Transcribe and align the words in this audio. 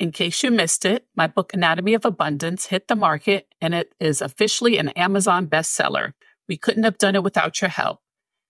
In 0.00 0.12
case 0.12 0.42
you 0.42 0.50
missed 0.50 0.86
it, 0.86 1.04
my 1.14 1.26
book 1.26 1.52
Anatomy 1.52 1.92
of 1.92 2.06
Abundance 2.06 2.64
hit 2.64 2.88
the 2.88 2.96
market 2.96 3.48
and 3.60 3.74
it 3.74 3.94
is 4.00 4.22
officially 4.22 4.78
an 4.78 4.88
Amazon 4.90 5.46
bestseller. 5.46 6.14
We 6.48 6.56
couldn't 6.56 6.84
have 6.84 6.96
done 6.96 7.16
it 7.16 7.22
without 7.22 7.60
your 7.60 7.68
help. 7.68 8.00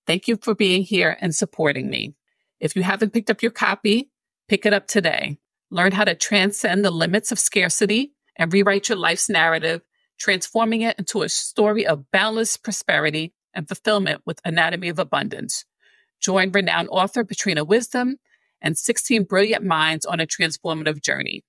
Thank 0.06 0.28
you 0.28 0.36
for 0.36 0.54
being 0.54 0.84
here 0.84 1.16
and 1.21 1.34
supporting 1.34 1.90
me. 1.90 2.14
If 2.60 2.76
you 2.76 2.84
haven't 2.84 3.12
picked 3.12 3.30
up 3.30 3.42
your 3.42 3.50
copy, 3.50 4.12
pick 4.48 4.64
it 4.64 4.72
up 4.72 4.86
today. 4.86 5.38
Learn 5.72 5.90
how 5.90 6.04
to 6.04 6.14
transcend 6.14 6.84
the 6.84 6.92
limits 6.92 7.33
of 7.33 7.40
scarcity 7.40 8.12
and 8.37 8.53
rewrite 8.53 8.88
your 8.88 8.98
life's 8.98 9.28
narrative, 9.28 9.82
transforming 10.21 10.82
it 10.82 10.96
into 11.01 11.22
a 11.22 11.28
story 11.28 11.85
of 11.85 12.08
boundless 12.12 12.56
prosperity 12.56 13.35
and 13.54 13.67
fulfillment 13.67 14.22
with 14.24 14.40
Anatomy 14.44 14.88
of 14.88 15.01
Abundance. 15.01 15.64
Join 16.20 16.52
renowned 16.52 16.91
author 16.92 17.24
Patrina 17.24 17.64
Wisdom 17.64 18.19
and 18.62 18.77
16 18.77 19.24
brilliant 19.24 19.65
minds 19.65 20.05
on 20.06 20.20
a 20.20 20.27
transformative 20.27 21.02
journey. 21.02 21.45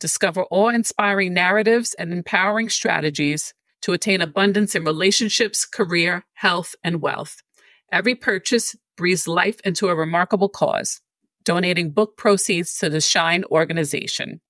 Discover 0.00 0.44
awe 0.50 0.68
inspiring 0.68 1.34
narratives 1.34 1.94
and 1.94 2.12
empowering 2.12 2.68
strategies 2.68 3.52
to 3.82 3.92
attain 3.92 4.20
abundance 4.20 4.74
in 4.74 4.84
relationships, 4.84 5.64
career, 5.64 6.24
health, 6.34 6.74
and 6.82 7.00
wealth. 7.00 7.42
Every 7.90 8.14
purchase 8.14 8.76
breathes 8.96 9.28
life 9.28 9.60
into 9.64 9.88
a 9.88 9.94
remarkable 9.94 10.48
cause, 10.48 11.00
donating 11.44 11.90
book 11.90 12.16
proceeds 12.16 12.76
to 12.78 12.90
the 12.90 13.00
Shine 13.00 13.44
organization. 13.50 14.40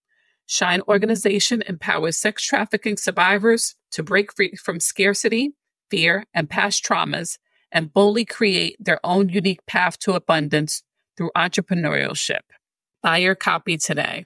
Shine 0.47 0.81
organization 0.89 1.63
empowers 1.67 2.17
sex 2.17 2.43
trafficking 2.43 2.97
survivors 2.97 3.77
to 3.93 4.03
break 4.03 4.35
free 4.35 4.57
from 4.57 4.81
scarcity, 4.81 5.53
fear, 5.91 6.25
and 6.33 6.49
past 6.49 6.85
traumas 6.85 7.39
and 7.71 7.93
boldly 7.93 8.25
create 8.25 8.77
their 8.81 8.99
own 9.05 9.29
unique 9.29 9.65
path 9.67 9.99
to 10.01 10.15
abundance 10.15 10.83
through 11.19 11.31
entrepreneurship. 11.37 12.41
Buy 13.03 13.19
your 13.19 13.35
copy 13.35 13.77
today. 13.77 14.25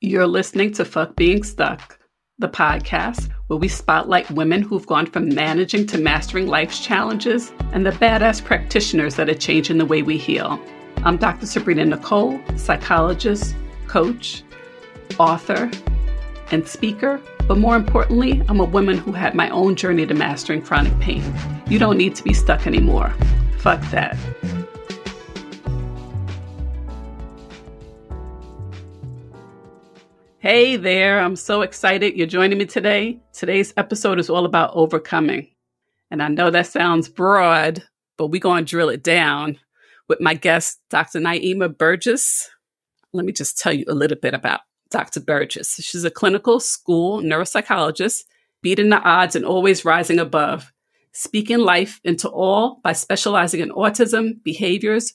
You're 0.00 0.26
listening 0.26 0.72
to 0.72 0.84
Fuck 0.84 1.16
Being 1.16 1.44
Stuck, 1.44 1.98
the 2.38 2.48
podcast 2.48 3.30
where 3.48 3.58
we 3.58 3.68
spotlight 3.68 4.30
women 4.30 4.62
who've 4.62 4.86
gone 4.86 5.06
from 5.06 5.28
managing 5.28 5.86
to 5.88 5.98
mastering 5.98 6.46
life's 6.46 6.80
challenges 6.80 7.52
and 7.72 7.84
the 7.84 7.90
badass 7.90 8.42
practitioners 8.42 9.16
that 9.16 9.28
are 9.28 9.34
changing 9.34 9.78
the 9.78 9.84
way 9.84 10.02
we 10.02 10.16
heal. 10.16 10.58
I'm 11.04 11.18
Dr. 11.18 11.46
Sabrina 11.46 11.84
Nicole, 11.84 12.40
psychologist, 12.56 13.54
coach, 13.86 14.42
author, 15.18 15.70
and 16.50 16.66
speaker. 16.66 17.20
But 17.46 17.58
more 17.58 17.76
importantly, 17.76 18.42
I'm 18.48 18.60
a 18.60 18.64
woman 18.64 18.98
who 18.98 19.12
had 19.12 19.34
my 19.34 19.50
own 19.50 19.74
journey 19.74 20.06
to 20.06 20.14
mastering 20.14 20.62
chronic 20.62 20.98
pain. 21.00 21.22
You 21.68 21.78
don't 21.78 21.98
need 21.98 22.14
to 22.16 22.22
be 22.22 22.34
stuck 22.34 22.66
anymore. 22.66 23.12
Fuck 23.58 23.80
that. 23.90 24.16
Hey 30.50 30.76
there, 30.76 31.20
I'm 31.20 31.36
so 31.36 31.60
excited 31.60 32.16
you're 32.16 32.26
joining 32.26 32.56
me 32.56 32.64
today. 32.64 33.20
Today's 33.34 33.74
episode 33.76 34.18
is 34.18 34.30
all 34.30 34.46
about 34.46 34.70
overcoming. 34.72 35.48
And 36.10 36.22
I 36.22 36.28
know 36.28 36.50
that 36.50 36.68
sounds 36.68 37.06
broad, 37.06 37.82
but 38.16 38.28
we're 38.28 38.40
going 38.40 38.64
to 38.64 38.70
drill 38.70 38.88
it 38.88 39.02
down 39.02 39.58
with 40.08 40.22
my 40.22 40.32
guest, 40.32 40.80
Dr. 40.88 41.20
Naeema 41.20 41.76
Burgess. 41.76 42.48
Let 43.12 43.26
me 43.26 43.32
just 43.32 43.58
tell 43.58 43.74
you 43.74 43.84
a 43.88 43.94
little 43.94 44.16
bit 44.16 44.32
about 44.32 44.60
Dr. 44.88 45.20
Burgess. 45.20 45.74
She's 45.82 46.04
a 46.06 46.10
clinical 46.10 46.60
school 46.60 47.20
neuropsychologist, 47.20 48.22
beating 48.62 48.88
the 48.88 49.02
odds 49.02 49.36
and 49.36 49.44
always 49.44 49.84
rising 49.84 50.18
above, 50.18 50.72
speaking 51.12 51.58
life 51.58 52.00
into 52.04 52.26
all 52.26 52.80
by 52.82 52.94
specializing 52.94 53.60
in 53.60 53.68
autism, 53.68 54.42
behaviors, 54.42 55.12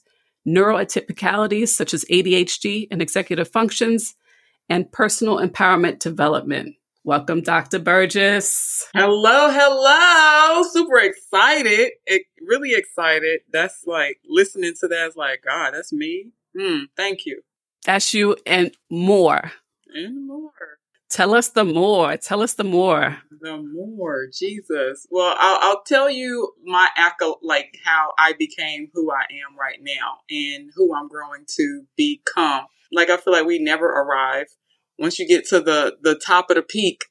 neuroatypicalities 0.47 1.69
such 1.69 1.91
as 1.91 2.05
ADHD 2.11 2.87
and 2.91 3.01
executive 3.01 3.47
functions, 3.47 4.13
and 4.69 4.92
personal 4.92 5.38
empowerment 5.38 6.00
development. 6.00 6.75
Welcome, 7.06 7.42
Dr. 7.42 7.80
Burgess. 7.80 8.88
Hello, 8.95 9.50
hello. 9.52 10.64
Super 10.72 11.00
excited. 11.00 11.91
It, 12.06 12.24
really 12.41 12.73
excited. 12.75 13.41
That's 13.52 13.84
like 13.85 14.19
listening 14.28 14.73
to 14.79 14.88
that 14.88 15.07
is 15.09 15.16
like, 15.18 15.44
God, 15.46 15.72
that's 15.73 15.91
me. 15.91 16.31
Hmm, 16.57 16.84
thank 16.96 17.25
you. 17.25 17.41
That's 17.85 18.13
you 18.13 18.38
and 18.46 18.73
more. 18.90 19.52
And 19.94 20.28
more. 20.28 20.52
Tell 21.13 21.35
us 21.35 21.50
the 21.50 21.63
more. 21.63 22.18
Tell 22.18 22.41
us 22.41 22.56
the 22.56 22.63
more. 22.63 23.19
The 23.40 23.57
more, 23.62 24.25
Jesus. 24.34 25.06
Well, 25.12 25.35
I'll, 25.38 25.59
I'll 25.62 25.84
tell 25.84 26.09
you 26.09 26.53
my 26.66 26.90
like 27.44 27.78
how 27.85 28.13
I 28.18 28.34
became 28.34 28.88
who 28.96 29.12
I 29.12 29.22
am 29.46 29.56
right 29.56 29.78
now 29.79 30.22
and 30.31 30.72
who 30.75 30.96
I'm 30.96 31.07
growing 31.07 31.46
to 31.57 31.84
become. 31.96 32.66
Like 32.91 33.12
I 33.12 33.18
feel 33.18 33.31
like 33.31 33.46
we 33.46 33.59
never 33.59 33.85
arrive. 33.85 34.47
Once 34.97 35.19
you 35.19 35.28
get 35.28 35.47
to 35.50 35.59
the 35.59 35.97
the 36.02 36.16
top 36.16 36.50
of 36.50 36.56
the 36.56 36.63
peak, 36.63 37.06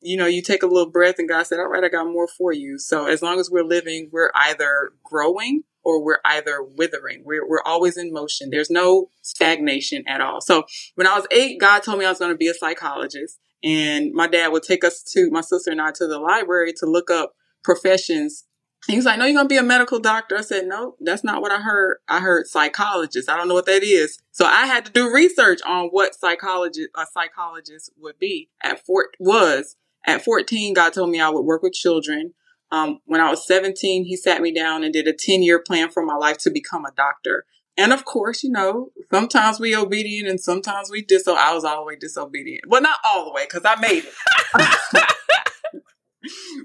you 0.00 0.16
know, 0.16 0.26
you 0.26 0.42
take 0.42 0.64
a 0.64 0.66
little 0.66 0.90
breath 0.90 1.20
and 1.20 1.28
God 1.28 1.44
said, 1.44 1.60
"All 1.60 1.68
right, 1.68 1.84
I 1.84 1.88
got 1.88 2.10
more 2.10 2.26
for 2.26 2.52
you." 2.52 2.80
So 2.80 3.06
as 3.06 3.22
long 3.22 3.38
as 3.38 3.48
we're 3.48 3.62
living, 3.62 4.10
we're 4.10 4.32
either 4.34 4.90
growing 5.04 5.62
or 5.86 6.02
we're 6.02 6.18
either 6.24 6.64
withering. 6.64 7.22
We're, 7.24 7.48
we're 7.48 7.62
always 7.64 7.96
in 7.96 8.12
motion. 8.12 8.50
There's 8.50 8.70
no 8.70 9.08
stagnation 9.22 10.02
at 10.08 10.20
all. 10.20 10.40
So 10.40 10.64
when 10.96 11.06
I 11.06 11.14
was 11.14 11.28
eight, 11.30 11.60
God 11.60 11.84
told 11.84 12.00
me 12.00 12.04
I 12.04 12.08
was 12.08 12.18
going 12.18 12.32
to 12.32 12.36
be 12.36 12.48
a 12.48 12.54
psychologist. 12.54 13.38
And 13.62 14.12
my 14.12 14.26
dad 14.26 14.48
would 14.48 14.64
take 14.64 14.82
us 14.82 15.04
to, 15.12 15.30
my 15.30 15.42
sister 15.42 15.70
and 15.70 15.80
I, 15.80 15.92
to 15.92 16.08
the 16.08 16.18
library 16.18 16.72
to 16.78 16.86
look 16.86 17.08
up 17.08 17.34
professions. 17.62 18.46
He 18.88 18.96
was 18.96 19.04
like, 19.04 19.16
no, 19.20 19.26
you're 19.26 19.34
going 19.34 19.44
to 19.44 19.48
be 19.48 19.58
a 19.58 19.62
medical 19.62 20.00
doctor. 20.00 20.36
I 20.36 20.40
said, 20.40 20.66
no, 20.66 20.96
that's 21.00 21.22
not 21.22 21.40
what 21.40 21.52
I 21.52 21.60
heard. 21.60 21.98
I 22.08 22.18
heard 22.18 22.48
psychologist. 22.48 23.30
I 23.30 23.36
don't 23.36 23.46
know 23.46 23.54
what 23.54 23.66
that 23.66 23.84
is. 23.84 24.18
So 24.32 24.44
I 24.44 24.66
had 24.66 24.86
to 24.86 24.92
do 24.92 25.14
research 25.14 25.60
on 25.64 25.86
what 25.90 26.16
psychologist, 26.16 26.88
a 26.96 27.06
psychologist 27.14 27.92
would 27.96 28.18
be 28.18 28.50
at 28.60 28.84
Fort 28.84 29.10
was. 29.20 29.76
At 30.04 30.24
14, 30.24 30.74
God 30.74 30.92
told 30.92 31.10
me 31.10 31.20
I 31.20 31.28
would 31.28 31.42
work 31.42 31.62
with 31.62 31.74
children. 31.74 32.34
Um, 32.70 33.00
when 33.04 33.20
I 33.20 33.30
was 33.30 33.46
17, 33.46 34.04
he 34.04 34.16
sat 34.16 34.42
me 34.42 34.52
down 34.52 34.82
and 34.82 34.92
did 34.92 35.06
a 35.06 35.12
10 35.12 35.42
year 35.42 35.60
plan 35.60 35.90
for 35.90 36.04
my 36.04 36.14
life 36.14 36.38
to 36.38 36.50
become 36.50 36.84
a 36.84 36.92
doctor. 36.92 37.44
And 37.76 37.92
of 37.92 38.04
course, 38.04 38.42
you 38.42 38.50
know, 38.50 38.90
sometimes 39.10 39.60
we 39.60 39.76
obedient 39.76 40.28
and 40.28 40.40
sometimes 40.40 40.90
we 40.90 41.04
diso. 41.04 41.36
I 41.36 41.54
was 41.54 41.64
all 41.64 41.82
the 41.82 41.86
way 41.86 41.96
disobedient. 41.96 42.64
Well, 42.66 42.80
not 42.80 42.98
all 43.04 43.26
the 43.26 43.32
way 43.32 43.44
because 43.44 43.64
I 43.64 43.78
made 43.78 44.04
it. 44.04 44.14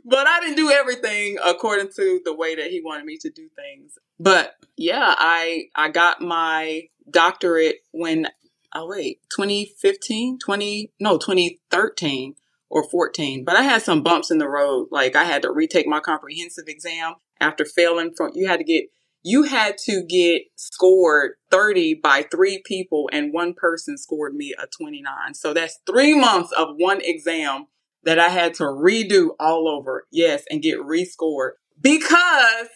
but 0.05 0.27
I 0.27 0.39
didn't 0.39 0.55
do 0.55 0.71
everything 0.71 1.37
according 1.43 1.89
to 1.97 2.21
the 2.23 2.33
way 2.33 2.55
that 2.55 2.71
he 2.71 2.81
wanted 2.81 3.05
me 3.05 3.17
to 3.17 3.29
do 3.29 3.49
things. 3.55 3.97
But 4.19 4.55
yeah, 4.77 5.15
I 5.17 5.65
I 5.75 5.89
got 5.89 6.21
my 6.21 6.83
doctorate 7.09 7.79
when 7.91 8.27
oh 8.73 8.87
wait, 8.87 9.19
2015, 9.35 10.39
20 10.39 10.91
no, 10.99 11.17
2013 11.17 12.35
or 12.71 12.89
14. 12.89 13.43
But 13.43 13.57
I 13.57 13.63
had 13.63 13.83
some 13.83 14.01
bumps 14.01 14.31
in 14.31 14.37
the 14.39 14.47
road. 14.47 14.87
Like 14.91 15.15
I 15.15 15.25
had 15.25 15.41
to 15.43 15.51
retake 15.51 15.85
my 15.85 15.99
comprehensive 15.99 16.63
exam 16.67 17.15
after 17.39 17.65
failing 17.65 18.13
from, 18.15 18.31
you 18.33 18.47
had 18.47 18.57
to 18.57 18.63
get, 18.63 18.85
you 19.23 19.43
had 19.43 19.77
to 19.85 20.03
get 20.03 20.43
scored 20.55 21.33
30 21.51 21.99
by 22.01 22.23
three 22.23 22.63
people 22.65 23.09
and 23.11 23.33
one 23.33 23.53
person 23.53 23.97
scored 23.97 24.33
me 24.33 24.55
a 24.57 24.65
29. 24.65 25.33
So 25.33 25.53
that's 25.53 25.79
three 25.85 26.17
months 26.17 26.51
of 26.53 26.69
one 26.77 27.01
exam 27.03 27.67
that 28.03 28.17
I 28.17 28.29
had 28.29 28.55
to 28.55 28.63
redo 28.63 29.31
all 29.39 29.67
over. 29.67 30.05
Yes. 30.11 30.43
And 30.49 30.61
get 30.61 30.79
rescored 30.79 31.51
because 31.79 32.69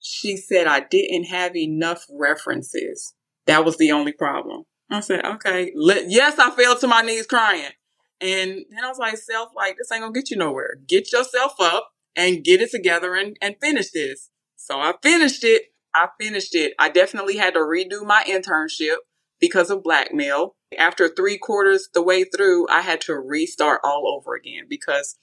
she 0.00 0.36
said 0.36 0.66
I 0.66 0.80
didn't 0.80 1.24
have 1.24 1.56
enough 1.56 2.04
references. 2.10 3.14
That 3.46 3.64
was 3.64 3.78
the 3.78 3.92
only 3.92 4.12
problem. 4.12 4.64
I 4.90 5.00
said, 5.00 5.24
okay, 5.24 5.72
let, 5.76 6.10
yes, 6.10 6.38
I 6.38 6.50
fell 6.50 6.76
to 6.78 6.88
my 6.88 7.02
knees 7.02 7.26
crying. 7.26 7.70
And 8.20 8.64
then 8.70 8.84
I 8.84 8.88
was 8.88 8.98
like, 8.98 9.16
self, 9.16 9.50
like, 9.56 9.76
this 9.78 9.90
ain't 9.90 10.02
gonna 10.02 10.12
get 10.12 10.30
you 10.30 10.36
nowhere. 10.36 10.76
Get 10.86 11.12
yourself 11.12 11.54
up 11.58 11.92
and 12.14 12.44
get 12.44 12.60
it 12.60 12.70
together 12.70 13.14
and, 13.14 13.36
and 13.40 13.56
finish 13.60 13.90
this. 13.90 14.30
So 14.56 14.78
I 14.78 14.94
finished 15.02 15.44
it. 15.44 15.64
I 15.94 16.08
finished 16.20 16.54
it. 16.54 16.74
I 16.78 16.88
definitely 16.90 17.36
had 17.36 17.54
to 17.54 17.60
redo 17.60 18.04
my 18.04 18.22
internship 18.28 18.96
because 19.40 19.70
of 19.70 19.82
blackmail. 19.82 20.54
After 20.78 21.08
three 21.08 21.38
quarters 21.38 21.88
the 21.92 22.02
way 22.02 22.24
through, 22.24 22.68
I 22.68 22.82
had 22.82 23.00
to 23.02 23.14
restart 23.14 23.80
all 23.82 24.14
over 24.16 24.34
again 24.34 24.64
because 24.68 25.16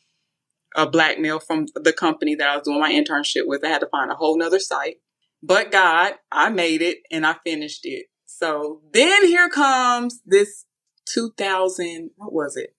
of 0.75 0.91
blackmail 0.91 1.39
from 1.39 1.67
the 1.75 1.93
company 1.93 2.35
that 2.35 2.50
I 2.50 2.55
was 2.55 2.65
doing 2.65 2.79
my 2.79 2.91
internship 2.91 3.45
with. 3.45 3.63
I 3.63 3.69
had 3.69 3.81
to 3.81 3.88
find 3.88 4.11
a 4.11 4.15
whole 4.15 4.38
nother 4.38 4.59
site. 4.59 4.97
But 5.41 5.71
God, 5.71 6.13
I 6.31 6.50
made 6.50 6.81
it 6.81 7.00
and 7.11 7.25
I 7.25 7.35
finished 7.43 7.81
it. 7.83 8.07
So 8.25 8.81
then 8.91 9.25
here 9.25 9.50
comes 9.50 10.21
this 10.25 10.65
2000, 11.05 12.11
what 12.15 12.33
was 12.33 12.57
it? 12.57 12.75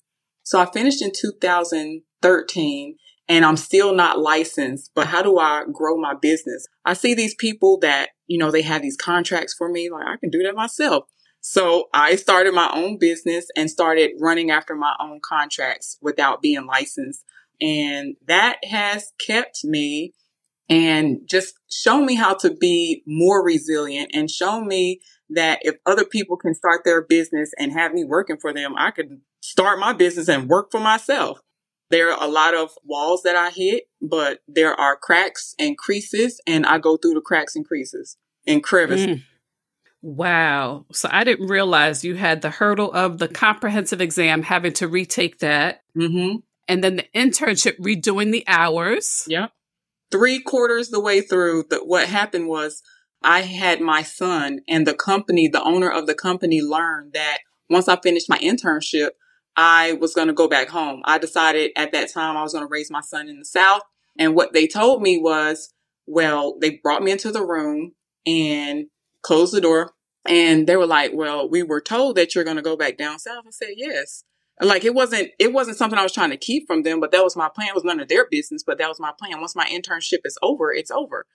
So 0.48 0.58
I 0.58 0.64
finished 0.64 1.02
in 1.02 1.12
2013 1.14 2.96
and 3.28 3.44
I'm 3.44 3.58
still 3.58 3.94
not 3.94 4.18
licensed, 4.18 4.90
but 4.94 5.06
how 5.06 5.20
do 5.20 5.36
I 5.36 5.64
grow 5.70 5.98
my 5.98 6.14
business? 6.14 6.66
I 6.86 6.94
see 6.94 7.12
these 7.12 7.34
people 7.34 7.78
that, 7.80 8.08
you 8.28 8.38
know, 8.38 8.50
they 8.50 8.62
have 8.62 8.80
these 8.80 8.96
contracts 8.96 9.52
for 9.52 9.68
me. 9.68 9.90
Like 9.90 10.06
I 10.06 10.16
can 10.16 10.30
do 10.30 10.42
that 10.44 10.54
myself. 10.54 11.04
So 11.42 11.90
I 11.92 12.16
started 12.16 12.54
my 12.54 12.70
own 12.72 12.96
business 12.98 13.44
and 13.58 13.70
started 13.70 14.12
running 14.22 14.50
after 14.50 14.74
my 14.74 14.94
own 14.98 15.20
contracts 15.22 15.98
without 16.00 16.40
being 16.40 16.64
licensed. 16.64 17.26
And 17.60 18.16
that 18.26 18.56
has 18.64 19.12
kept 19.20 19.58
me 19.64 20.14
and 20.70 21.18
just 21.28 21.56
shown 21.70 22.06
me 22.06 22.14
how 22.14 22.32
to 22.36 22.54
be 22.54 23.02
more 23.06 23.44
resilient 23.44 24.12
and 24.14 24.30
shown 24.30 24.66
me 24.66 25.02
that 25.28 25.58
if 25.60 25.76
other 25.84 26.06
people 26.06 26.38
can 26.38 26.54
start 26.54 26.86
their 26.86 27.02
business 27.02 27.50
and 27.58 27.70
have 27.72 27.92
me 27.92 28.02
working 28.02 28.38
for 28.40 28.54
them, 28.54 28.74
I 28.78 28.92
could 28.92 29.20
start 29.58 29.80
my 29.80 29.92
business 29.92 30.28
and 30.28 30.48
work 30.48 30.70
for 30.70 30.78
myself. 30.78 31.40
There 31.90 32.12
are 32.12 32.22
a 32.22 32.30
lot 32.30 32.54
of 32.54 32.70
walls 32.84 33.22
that 33.24 33.34
I 33.34 33.50
hit, 33.50 33.84
but 34.00 34.38
there 34.46 34.72
are 34.72 34.96
cracks 34.96 35.56
and 35.58 35.76
creases, 35.76 36.40
and 36.46 36.64
I 36.64 36.78
go 36.78 36.96
through 36.96 37.14
the 37.14 37.20
cracks 37.20 37.56
and 37.56 37.66
creases 37.66 38.16
and 38.46 38.62
crevices. 38.62 39.06
Mm. 39.06 39.22
Wow. 40.00 40.86
So 40.92 41.08
I 41.10 41.24
didn't 41.24 41.48
realize 41.48 42.04
you 42.04 42.14
had 42.14 42.40
the 42.40 42.50
hurdle 42.50 42.92
of 42.92 43.18
the 43.18 43.26
comprehensive 43.26 44.00
exam, 44.00 44.42
having 44.42 44.74
to 44.74 44.86
retake 44.86 45.40
that. 45.40 45.80
Mm-hmm. 45.96 46.36
And 46.68 46.84
then 46.84 46.96
the 46.96 47.06
internship, 47.12 47.80
redoing 47.80 48.30
the 48.30 48.44
hours. 48.46 49.24
Yep. 49.26 49.50
Three 50.12 50.40
quarters 50.40 50.90
the 50.90 51.00
way 51.00 51.20
through, 51.20 51.64
the, 51.68 51.78
what 51.78 52.06
happened 52.06 52.46
was 52.46 52.80
I 53.24 53.40
had 53.40 53.80
my 53.80 54.02
son, 54.02 54.60
and 54.68 54.86
the 54.86 54.94
company, 54.94 55.48
the 55.48 55.64
owner 55.64 55.90
of 55.90 56.06
the 56.06 56.14
company, 56.14 56.62
learned 56.62 57.14
that 57.14 57.38
once 57.68 57.88
I 57.88 57.96
finished 57.96 58.28
my 58.28 58.38
internship, 58.38 59.10
I 59.60 59.94
was 59.94 60.14
going 60.14 60.28
to 60.28 60.34
go 60.34 60.46
back 60.46 60.68
home. 60.68 61.02
I 61.04 61.18
decided 61.18 61.72
at 61.74 61.90
that 61.90 62.12
time 62.12 62.36
I 62.36 62.42
was 62.42 62.52
going 62.52 62.64
to 62.64 62.70
raise 62.70 62.92
my 62.92 63.00
son 63.00 63.28
in 63.28 63.40
the 63.40 63.44
South. 63.44 63.82
And 64.16 64.36
what 64.36 64.52
they 64.52 64.68
told 64.68 65.02
me 65.02 65.18
was, 65.18 65.74
well, 66.06 66.56
they 66.60 66.78
brought 66.80 67.02
me 67.02 67.10
into 67.10 67.32
the 67.32 67.44
room 67.44 67.92
and 68.24 68.86
closed 69.22 69.52
the 69.52 69.60
door. 69.60 69.90
And 70.28 70.68
they 70.68 70.76
were 70.76 70.86
like, 70.86 71.10
well, 71.12 71.50
we 71.50 71.64
were 71.64 71.80
told 71.80 72.14
that 72.16 72.34
you're 72.36 72.44
going 72.44 72.56
to 72.56 72.62
go 72.62 72.76
back 72.76 72.96
down 72.96 73.18
south. 73.18 73.44
I 73.48 73.50
said, 73.50 73.70
yes. 73.76 74.22
Like 74.60 74.84
it 74.84 74.94
wasn't, 74.94 75.30
it 75.40 75.52
wasn't 75.52 75.76
something 75.76 75.98
I 75.98 76.04
was 76.04 76.12
trying 76.12 76.30
to 76.30 76.36
keep 76.36 76.68
from 76.68 76.84
them, 76.84 77.00
but 77.00 77.10
that 77.10 77.24
was 77.24 77.34
my 77.34 77.48
plan. 77.48 77.68
It 77.68 77.74
was 77.74 77.84
none 77.84 77.98
of 77.98 78.06
their 78.06 78.28
business, 78.30 78.62
but 78.64 78.78
that 78.78 78.88
was 78.88 79.00
my 79.00 79.12
plan. 79.18 79.40
Once 79.40 79.56
my 79.56 79.66
internship 79.66 80.20
is 80.24 80.38
over, 80.40 80.72
it's 80.72 80.92
over. 80.92 81.26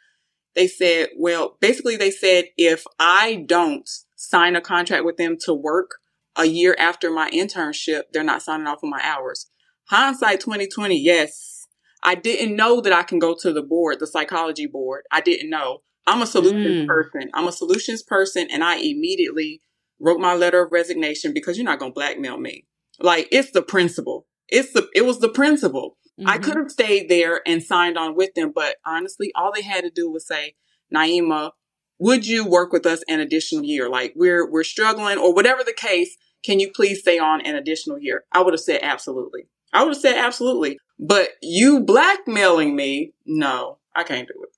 They 0.56 0.68
said, 0.68 1.10
well, 1.18 1.58
basically 1.60 1.98
they 1.98 2.12
said, 2.12 2.46
if 2.58 2.86
I 3.00 3.44
don't 3.48 3.90
sign 4.16 4.56
a 4.56 4.62
contract 4.62 5.04
with 5.04 5.18
them 5.18 5.36
to 5.46 5.54
work 5.54 5.96
a 6.36 6.46
year 6.46 6.76
after 6.80 7.12
my 7.12 7.30
internship, 7.32 8.04
they're 8.12 8.24
not 8.24 8.42
signing 8.42 8.68
off 8.68 8.84
on 8.84 8.90
my 8.90 9.02
hours. 9.04 9.50
Hindsight 9.90 10.40
2020, 10.40 11.00
yes. 11.00 11.68
I 12.04 12.16
didn't 12.16 12.56
know 12.56 12.82
that 12.82 12.94
I 12.94 13.04
can 13.04 13.20
go 13.20 13.36
to 13.42 13.54
the 13.54 13.62
board, 13.62 14.00
the 14.00 14.08
psychology 14.08 14.66
board. 14.66 15.04
I 15.12 15.22
didn't 15.22 15.50
know. 15.50 15.80
I'm 16.06 16.22
a 16.22 16.28
solutions 16.28 16.84
mm. 16.84 16.88
person. 16.88 17.30
I'm 17.34 17.48
a 17.48 17.52
solutions 17.52 18.04
person, 18.04 18.48
and 18.52 18.64
I 18.64 18.76
immediately 18.76 19.62
wrote 20.00 20.20
my 20.20 20.34
letter 20.34 20.62
of 20.62 20.72
resignation 20.72 21.34
because 21.34 21.58
you're 21.58 21.66
not 21.66 21.80
going 21.80 21.92
to 21.92 21.96
blackmail 21.96 22.38
me. 22.38 22.66
Like 23.00 23.28
it's 23.32 23.52
the 23.52 23.62
principle. 23.62 24.28
It's 24.50 24.74
the 24.74 24.90
it 24.94 25.06
was 25.06 25.20
the 25.20 25.30
principle. 25.30 25.98
Mm-hmm. 26.20 26.30
I 26.30 26.38
could 26.38 26.58
have 26.58 26.70
stayed 26.70 27.10
there 27.10 27.42
and 27.48 27.64
signed 27.64 27.98
on 27.98 28.16
with 28.16 28.34
them, 28.36 28.52
but 28.54 28.76
honestly, 28.86 29.32
all 29.36 29.52
they 29.54 29.64
had 29.64 29.84
to 29.84 29.90
do 29.90 30.12
was 30.12 30.28
say, 30.28 30.56
Naeema, 30.94 31.52
would 32.00 32.28
you 32.28 32.46
work 32.48 32.72
with 32.72 32.86
us 32.86 33.04
an 33.08 33.20
additional 33.20 33.64
year? 33.64 33.90
Like 33.90 34.14
we're 34.16 34.50
we're 34.50 34.64
struggling 34.64 35.18
or 35.18 35.34
whatever 35.34 35.64
the 35.64 35.74
case, 35.74 36.18
can 36.44 36.60
you 36.60 36.72
please 36.72 37.00
stay 37.00 37.20
on 37.20 37.42
an 37.42 37.56
additional 37.56 38.00
year? 38.00 38.26
I 38.32 38.42
would 38.42 38.54
have 38.54 38.62
said 38.62 38.80
absolutely. 38.82 39.48
I 39.72 39.84
would 39.84 39.94
have 39.94 40.02
said 40.02 40.18
absolutely. 40.18 40.78
But 41.00 41.30
you 41.42 41.82
blackmailing 41.82 42.76
me, 42.76 43.14
no, 43.26 43.80
I 43.96 44.04
can't 44.04 44.28
do 44.28 44.44
it. 44.44 44.50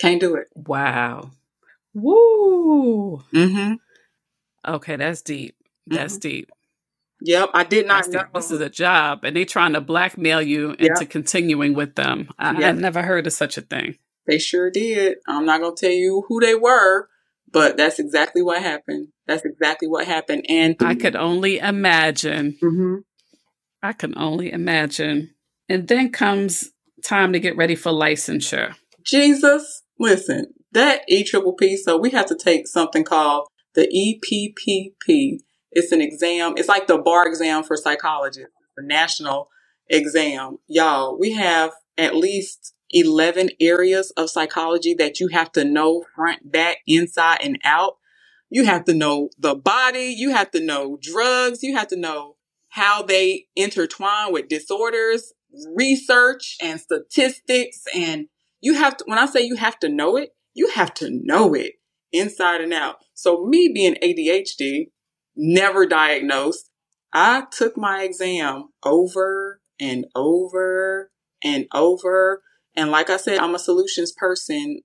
Can't 0.00 0.20
do 0.20 0.34
it. 0.36 0.46
Wow. 0.54 1.30
Woo. 1.94 3.22
Mm-hmm. 3.32 3.74
Okay, 4.66 4.96
that's 4.96 5.22
deep. 5.22 5.56
That's 5.86 6.14
mm-hmm. 6.14 6.28
deep. 6.28 6.50
Yep, 7.22 7.50
I 7.54 7.64
did 7.64 7.86
not 7.86 8.08
know. 8.08 8.24
This 8.34 8.50
is 8.50 8.60
a 8.60 8.68
job, 8.68 9.24
and 9.24 9.34
they're 9.34 9.46
trying 9.46 9.72
to 9.72 9.80
blackmail 9.80 10.42
you 10.42 10.72
into 10.72 11.06
continuing 11.06 11.72
with 11.72 11.94
them. 11.94 12.28
I, 12.38 12.58
yep. 12.58 12.74
I 12.74 12.78
never 12.78 13.02
heard 13.02 13.26
of 13.26 13.32
such 13.32 13.56
a 13.56 13.62
thing. 13.62 13.96
They 14.26 14.38
sure 14.38 14.70
did. 14.70 15.18
I'm 15.26 15.46
not 15.46 15.60
going 15.60 15.76
to 15.76 15.80
tell 15.80 15.94
you 15.94 16.24
who 16.28 16.40
they 16.40 16.54
were, 16.54 17.08
but 17.50 17.76
that's 17.76 17.98
exactly 17.98 18.42
what 18.42 18.62
happened. 18.62 19.08
That's 19.26 19.44
exactly 19.44 19.88
what 19.88 20.06
happened. 20.06 20.46
And 20.48 20.76
I 20.80 20.94
could 20.94 21.16
only 21.16 21.58
imagine. 21.58 22.56
Mm-hmm. 22.62 22.96
I 23.82 23.92
can 23.92 24.16
only 24.18 24.52
imagine. 24.52 25.34
And 25.68 25.86
then 25.88 26.10
comes 26.10 26.70
time 27.04 27.32
to 27.32 27.40
get 27.40 27.56
ready 27.56 27.74
for 27.74 27.92
licensure. 27.92 28.74
Jesus, 29.04 29.82
listen, 29.98 30.46
that 30.72 31.02
E 31.08 31.24
triple 31.24 31.54
P. 31.54 31.76
So 31.76 31.96
we 31.96 32.10
have 32.10 32.26
to 32.26 32.36
take 32.36 32.66
something 32.66 33.04
called 33.04 33.48
the 33.74 33.86
EPPP. 33.86 35.38
It's 35.70 35.92
an 35.92 36.00
exam. 36.00 36.54
It's 36.56 36.68
like 36.68 36.86
the 36.86 36.98
bar 36.98 37.26
exam 37.28 37.62
for 37.62 37.76
psychologists, 37.76 38.52
the 38.76 38.82
national 38.82 39.48
exam. 39.88 40.56
Y'all, 40.66 41.18
we 41.18 41.32
have 41.32 41.72
at 41.98 42.16
least 42.16 42.74
11 42.92 43.50
areas 43.60 44.12
of 44.12 44.30
psychology 44.30 44.94
that 44.94 45.20
you 45.20 45.28
have 45.28 45.52
to 45.52 45.64
know 45.64 46.04
front, 46.14 46.50
back, 46.52 46.78
inside, 46.86 47.38
and 47.42 47.58
out. 47.64 47.98
You 48.50 48.64
have 48.66 48.84
to 48.86 48.94
know 48.94 49.30
the 49.38 49.54
body. 49.54 50.14
You 50.16 50.30
have 50.30 50.50
to 50.52 50.60
know 50.60 50.98
drugs. 51.00 51.62
You 51.62 51.76
have 51.76 51.88
to 51.88 51.96
know 51.96 52.36
how 52.70 53.02
they 53.02 53.46
intertwine 53.56 54.32
with 54.32 54.48
disorders, 54.48 55.32
research 55.74 56.56
and 56.62 56.80
statistics. 56.80 57.84
And 57.94 58.28
you 58.60 58.74
have 58.74 58.96
to, 58.98 59.04
when 59.06 59.18
I 59.18 59.26
say 59.26 59.42
you 59.42 59.56
have 59.56 59.78
to 59.80 59.88
know 59.88 60.16
it, 60.16 60.30
you 60.54 60.70
have 60.70 60.94
to 60.94 61.10
know 61.10 61.54
it 61.54 61.74
inside 62.12 62.60
and 62.60 62.72
out. 62.72 62.96
So 63.14 63.44
me 63.44 63.70
being 63.74 63.96
ADHD, 64.02 64.90
never 65.36 65.86
diagnosed, 65.86 66.70
I 67.12 67.44
took 67.50 67.76
my 67.76 68.02
exam 68.04 68.68
over 68.84 69.60
and 69.80 70.06
over 70.14 71.10
and 71.44 71.66
over 71.74 72.42
and 72.76 72.90
like 72.90 73.10
I 73.10 73.16
said, 73.16 73.38
I'm 73.38 73.54
a 73.54 73.58
solutions 73.58 74.12
person. 74.12 74.80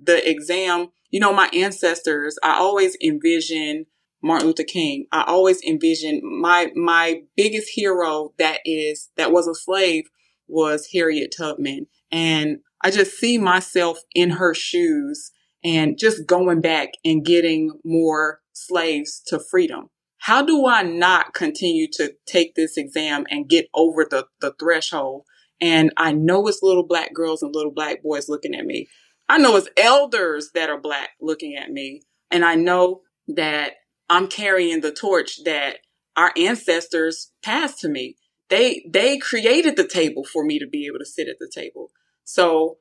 The 0.00 0.28
exam, 0.28 0.88
you 1.10 1.20
know, 1.20 1.32
my 1.32 1.48
ancestors, 1.54 2.38
I 2.42 2.58
always 2.58 2.96
envision 3.02 3.86
Martin 4.22 4.48
Luther 4.48 4.64
King. 4.64 5.06
I 5.12 5.24
always 5.26 5.62
envision 5.62 6.20
my, 6.22 6.70
my 6.74 7.22
biggest 7.36 7.70
hero 7.74 8.32
that 8.38 8.60
is, 8.64 9.10
that 9.16 9.32
was 9.32 9.46
a 9.46 9.54
slave 9.54 10.04
was 10.48 10.88
Harriet 10.92 11.34
Tubman. 11.36 11.86
And 12.10 12.58
I 12.82 12.90
just 12.90 13.18
see 13.18 13.38
myself 13.38 13.98
in 14.14 14.30
her 14.30 14.54
shoes 14.54 15.30
and 15.64 15.98
just 15.98 16.26
going 16.26 16.60
back 16.60 16.90
and 17.04 17.24
getting 17.24 17.70
more 17.84 18.40
slaves 18.52 19.22
to 19.26 19.38
freedom. 19.38 19.90
How 20.18 20.42
do 20.42 20.66
I 20.66 20.82
not 20.82 21.34
continue 21.34 21.86
to 21.92 22.12
take 22.26 22.54
this 22.54 22.76
exam 22.76 23.24
and 23.30 23.48
get 23.48 23.66
over 23.74 24.06
the, 24.08 24.26
the 24.40 24.54
threshold 24.58 25.24
and 25.60 25.92
I 25.96 26.12
know 26.12 26.46
it's 26.46 26.62
little 26.62 26.86
black 26.86 27.12
girls 27.14 27.42
and 27.42 27.54
little 27.54 27.72
black 27.72 28.02
boys 28.02 28.28
looking 28.28 28.54
at 28.54 28.64
me. 28.64 28.88
I 29.28 29.38
know 29.38 29.56
it's 29.56 29.68
elders 29.76 30.50
that 30.54 30.70
are 30.70 30.80
black 30.80 31.10
looking 31.20 31.54
at 31.54 31.70
me. 31.70 32.02
And 32.30 32.44
I 32.44 32.54
know 32.54 33.02
that 33.28 33.74
I'm 34.08 34.28
carrying 34.28 34.80
the 34.80 34.92
torch 34.92 35.44
that 35.44 35.78
our 36.16 36.32
ancestors 36.36 37.32
passed 37.42 37.80
to 37.80 37.88
me. 37.88 38.16
They, 38.48 38.84
they 38.88 39.18
created 39.18 39.76
the 39.76 39.86
table 39.86 40.24
for 40.24 40.44
me 40.44 40.58
to 40.58 40.66
be 40.66 40.86
able 40.86 40.98
to 41.00 41.04
sit 41.04 41.28
at 41.28 41.38
the 41.38 41.50
table. 41.52 41.90
So 42.24 42.78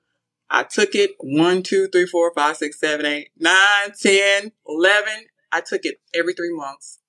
I 0.49 0.63
took 0.63 0.95
it 0.95 1.11
one, 1.19 1.63
two, 1.63 1.87
three, 1.87 2.05
four, 2.05 2.31
five, 2.33 2.57
six, 2.57 2.79
seven, 2.79 3.05
eight, 3.05 3.29
nine, 3.37 3.91
ten, 3.99 4.53
eleven. 4.67 5.25
I 5.51 5.61
took 5.61 5.81
it 5.83 5.99
every 6.13 6.33
three 6.33 6.53
months, 6.53 6.99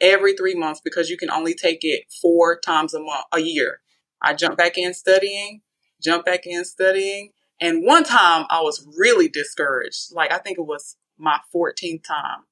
every 0.00 0.34
three 0.34 0.54
months 0.54 0.80
because 0.82 1.10
you 1.10 1.16
can 1.16 1.30
only 1.30 1.54
take 1.54 1.80
it 1.82 2.04
four 2.20 2.58
times 2.58 2.94
a 2.94 3.00
month, 3.00 3.24
a 3.32 3.40
year. 3.40 3.80
I 4.22 4.34
jumped 4.34 4.58
back 4.58 4.78
in 4.78 4.94
studying, 4.94 5.62
jumped 6.02 6.26
back 6.26 6.46
in 6.46 6.64
studying. 6.64 7.30
And 7.60 7.84
one 7.84 8.04
time 8.04 8.46
I 8.50 8.60
was 8.60 8.86
really 8.96 9.28
discouraged. 9.28 10.12
Like 10.12 10.32
I 10.32 10.38
think 10.38 10.58
it 10.58 10.66
was 10.66 10.96
my 11.18 11.40
14th 11.54 12.04
time. 12.04 12.44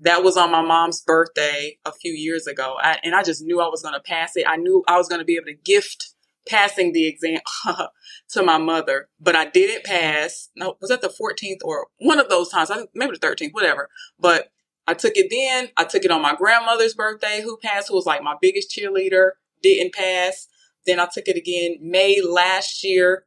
That 0.00 0.24
was 0.24 0.36
on 0.36 0.50
my 0.50 0.62
mom's 0.62 1.02
birthday 1.02 1.78
a 1.84 1.92
few 1.92 2.12
years 2.12 2.46
ago. 2.46 2.76
I, 2.80 2.98
and 3.04 3.14
I 3.14 3.22
just 3.22 3.42
knew 3.42 3.60
I 3.60 3.68
was 3.68 3.82
going 3.82 3.94
to 3.94 4.00
pass 4.00 4.36
it. 4.36 4.44
I 4.48 4.56
knew 4.56 4.82
I 4.88 4.98
was 4.98 5.08
going 5.08 5.20
to 5.20 5.24
be 5.24 5.36
able 5.36 5.46
to 5.46 5.54
gift 5.54 6.14
passing 6.48 6.92
the 6.92 7.06
exam 7.06 7.40
to 8.30 8.42
my 8.42 8.58
mother, 8.58 9.08
but 9.20 9.36
I 9.36 9.46
didn't 9.46 9.84
pass. 9.84 10.50
No, 10.56 10.76
was 10.80 10.90
that 10.90 11.00
the 11.00 11.08
14th 11.08 11.64
or 11.64 11.86
one 11.98 12.18
of 12.18 12.28
those 12.28 12.50
times? 12.50 12.70
I 12.70 12.86
maybe 12.94 13.16
the 13.16 13.26
13th, 13.26 13.52
whatever. 13.52 13.88
But 14.18 14.50
I 14.86 14.94
took 14.94 15.16
it 15.16 15.30
then. 15.30 15.70
I 15.76 15.84
took 15.84 16.04
it 16.04 16.10
on 16.10 16.20
my 16.22 16.34
grandmother's 16.34 16.94
birthday, 16.94 17.40
who 17.42 17.56
passed, 17.56 17.88
who 17.88 17.94
was 17.94 18.06
like 18.06 18.22
my 18.22 18.34
biggest 18.40 18.76
cheerleader, 18.76 19.30
didn't 19.62 19.94
pass. 19.94 20.48
Then 20.86 21.00
I 21.00 21.08
took 21.12 21.28
it 21.28 21.36
again 21.36 21.78
May 21.80 22.20
last 22.22 22.84
year, 22.84 23.24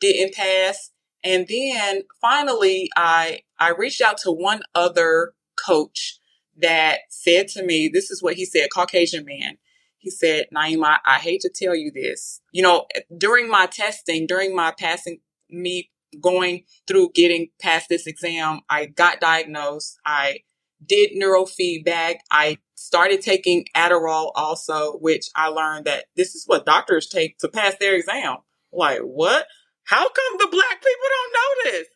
didn't 0.00 0.34
pass. 0.34 0.90
And 1.22 1.46
then 1.48 2.02
finally, 2.20 2.90
I, 2.96 3.40
I 3.58 3.70
reached 3.70 4.00
out 4.00 4.18
to 4.18 4.30
one 4.30 4.62
other 4.74 5.34
coach 5.64 6.18
that 6.56 7.00
said 7.10 7.48
to 7.48 7.62
me, 7.62 7.90
this 7.92 8.10
is 8.10 8.22
what 8.22 8.34
he 8.34 8.44
said, 8.44 8.68
Caucasian 8.72 9.24
man. 9.24 9.58
He 9.98 10.10
said, 10.10 10.46
Naeema, 10.54 10.98
I 11.04 11.18
hate 11.18 11.42
to 11.42 11.50
tell 11.50 11.74
you 11.74 11.90
this. 11.90 12.40
You 12.52 12.62
know, 12.62 12.86
during 13.16 13.50
my 13.50 13.66
testing, 13.66 14.26
during 14.26 14.56
my 14.56 14.72
passing, 14.78 15.20
me 15.50 15.90
going 16.20 16.64
through 16.86 17.10
getting 17.14 17.48
past 17.60 17.88
this 17.88 18.06
exam, 18.06 18.60
I 18.70 18.86
got 18.86 19.20
diagnosed. 19.20 19.98
I 20.04 20.40
did 20.84 21.10
neurofeedback. 21.12 22.16
I 22.30 22.56
started 22.80 23.20
taking 23.20 23.66
Adderall 23.76 24.32
also, 24.34 24.96
which 24.98 25.28
I 25.36 25.48
learned 25.48 25.84
that 25.84 26.06
this 26.16 26.34
is 26.34 26.44
what 26.46 26.64
doctors 26.64 27.08
take 27.08 27.36
to 27.38 27.48
pass 27.48 27.76
their 27.78 27.94
exam. 27.94 28.38
Like, 28.72 29.00
what? 29.00 29.46
How 29.84 30.08
come 30.08 30.38
the 30.38 30.48
black 30.50 30.82
people 30.82 31.08
don't 31.12 31.34
know 31.34 31.72
this? 31.72 31.86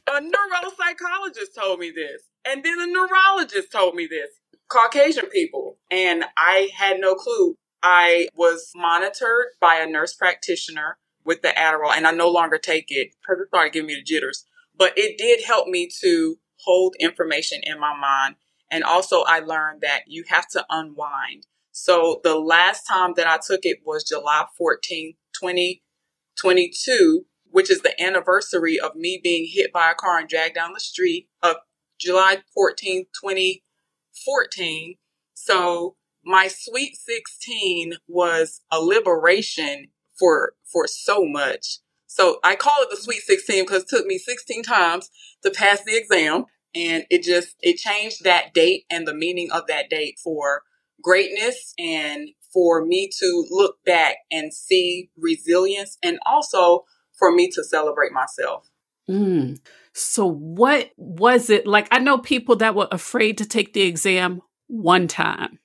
a 0.08 0.20
neuropsychologist 0.20 1.54
told 1.56 1.78
me 1.78 1.92
this. 1.94 2.22
And 2.44 2.64
then 2.64 2.80
a 2.80 2.86
neurologist 2.86 3.70
told 3.70 3.94
me 3.94 4.08
this. 4.10 4.30
Caucasian 4.68 5.26
people. 5.26 5.78
And 5.92 6.24
I 6.36 6.70
had 6.76 6.98
no 6.98 7.14
clue. 7.14 7.56
I 7.84 8.28
was 8.34 8.72
monitored 8.74 9.46
by 9.60 9.76
a 9.76 9.86
nurse 9.86 10.14
practitioner 10.14 10.98
with 11.24 11.42
the 11.42 11.48
Adderall, 11.48 11.94
and 11.94 12.06
I 12.06 12.10
no 12.10 12.30
longer 12.30 12.58
take 12.58 12.86
it 12.88 13.10
because 13.20 13.40
it 13.40 13.48
started 13.48 13.72
giving 13.72 13.86
me 13.86 13.94
the 13.94 14.02
jitters. 14.02 14.44
But 14.76 14.94
it 14.96 15.16
did 15.18 15.44
help 15.44 15.68
me 15.68 15.88
to 16.00 16.36
hold 16.56 16.96
information 16.98 17.60
in 17.62 17.78
my 17.78 17.96
mind. 17.96 18.36
And 18.70 18.84
also, 18.84 19.22
I 19.22 19.40
learned 19.40 19.82
that 19.82 20.04
you 20.06 20.24
have 20.28 20.48
to 20.48 20.64
unwind. 20.70 21.46
So 21.72 22.20
the 22.22 22.38
last 22.38 22.86
time 22.86 23.14
that 23.16 23.26
I 23.26 23.38
took 23.44 23.60
it 23.64 23.78
was 23.84 24.04
July 24.04 24.44
14, 24.56 25.14
2022, 25.34 27.26
which 27.50 27.70
is 27.70 27.82
the 27.82 28.00
anniversary 28.00 28.78
of 28.78 28.94
me 28.94 29.20
being 29.22 29.48
hit 29.52 29.72
by 29.72 29.90
a 29.90 29.94
car 29.94 30.18
and 30.18 30.28
dragged 30.28 30.54
down 30.54 30.72
the 30.72 30.80
street 30.80 31.28
of 31.42 31.56
July 31.98 32.42
14, 32.54 33.06
2014. 33.20 34.94
So 35.34 35.96
my 36.24 36.48
sweet 36.48 36.96
16 36.96 37.94
was 38.08 38.60
a 38.70 38.80
liberation 38.80 39.88
for 40.18 40.54
for 40.64 40.86
so 40.86 41.24
much. 41.24 41.78
So 42.06 42.38
I 42.44 42.54
call 42.54 42.82
it 42.82 42.88
the 42.90 42.96
sweet 42.96 43.22
16 43.22 43.64
because 43.64 43.82
it 43.82 43.88
took 43.88 44.06
me 44.06 44.18
16 44.18 44.62
times 44.62 45.10
to 45.42 45.50
pass 45.50 45.82
the 45.82 45.96
exam 45.96 46.44
and 46.74 47.04
it 47.10 47.22
just 47.22 47.56
it 47.60 47.76
changed 47.76 48.24
that 48.24 48.52
date 48.54 48.84
and 48.90 49.06
the 49.06 49.14
meaning 49.14 49.50
of 49.52 49.66
that 49.68 49.90
date 49.90 50.18
for 50.22 50.62
greatness 51.02 51.74
and 51.78 52.30
for 52.52 52.84
me 52.84 53.10
to 53.18 53.46
look 53.50 53.76
back 53.84 54.16
and 54.30 54.54
see 54.54 55.10
resilience 55.16 55.98
and 56.02 56.18
also 56.24 56.84
for 57.18 57.32
me 57.32 57.50
to 57.50 57.64
celebrate 57.64 58.12
myself. 58.12 58.68
Mm. 59.08 59.58
So, 59.92 60.26
what 60.26 60.90
was 60.96 61.50
it 61.50 61.66
like? 61.66 61.88
I 61.90 61.98
know 61.98 62.18
people 62.18 62.56
that 62.56 62.74
were 62.74 62.88
afraid 62.90 63.38
to 63.38 63.46
take 63.46 63.72
the 63.72 63.82
exam 63.82 64.42
one 64.66 65.08
time, 65.08 65.58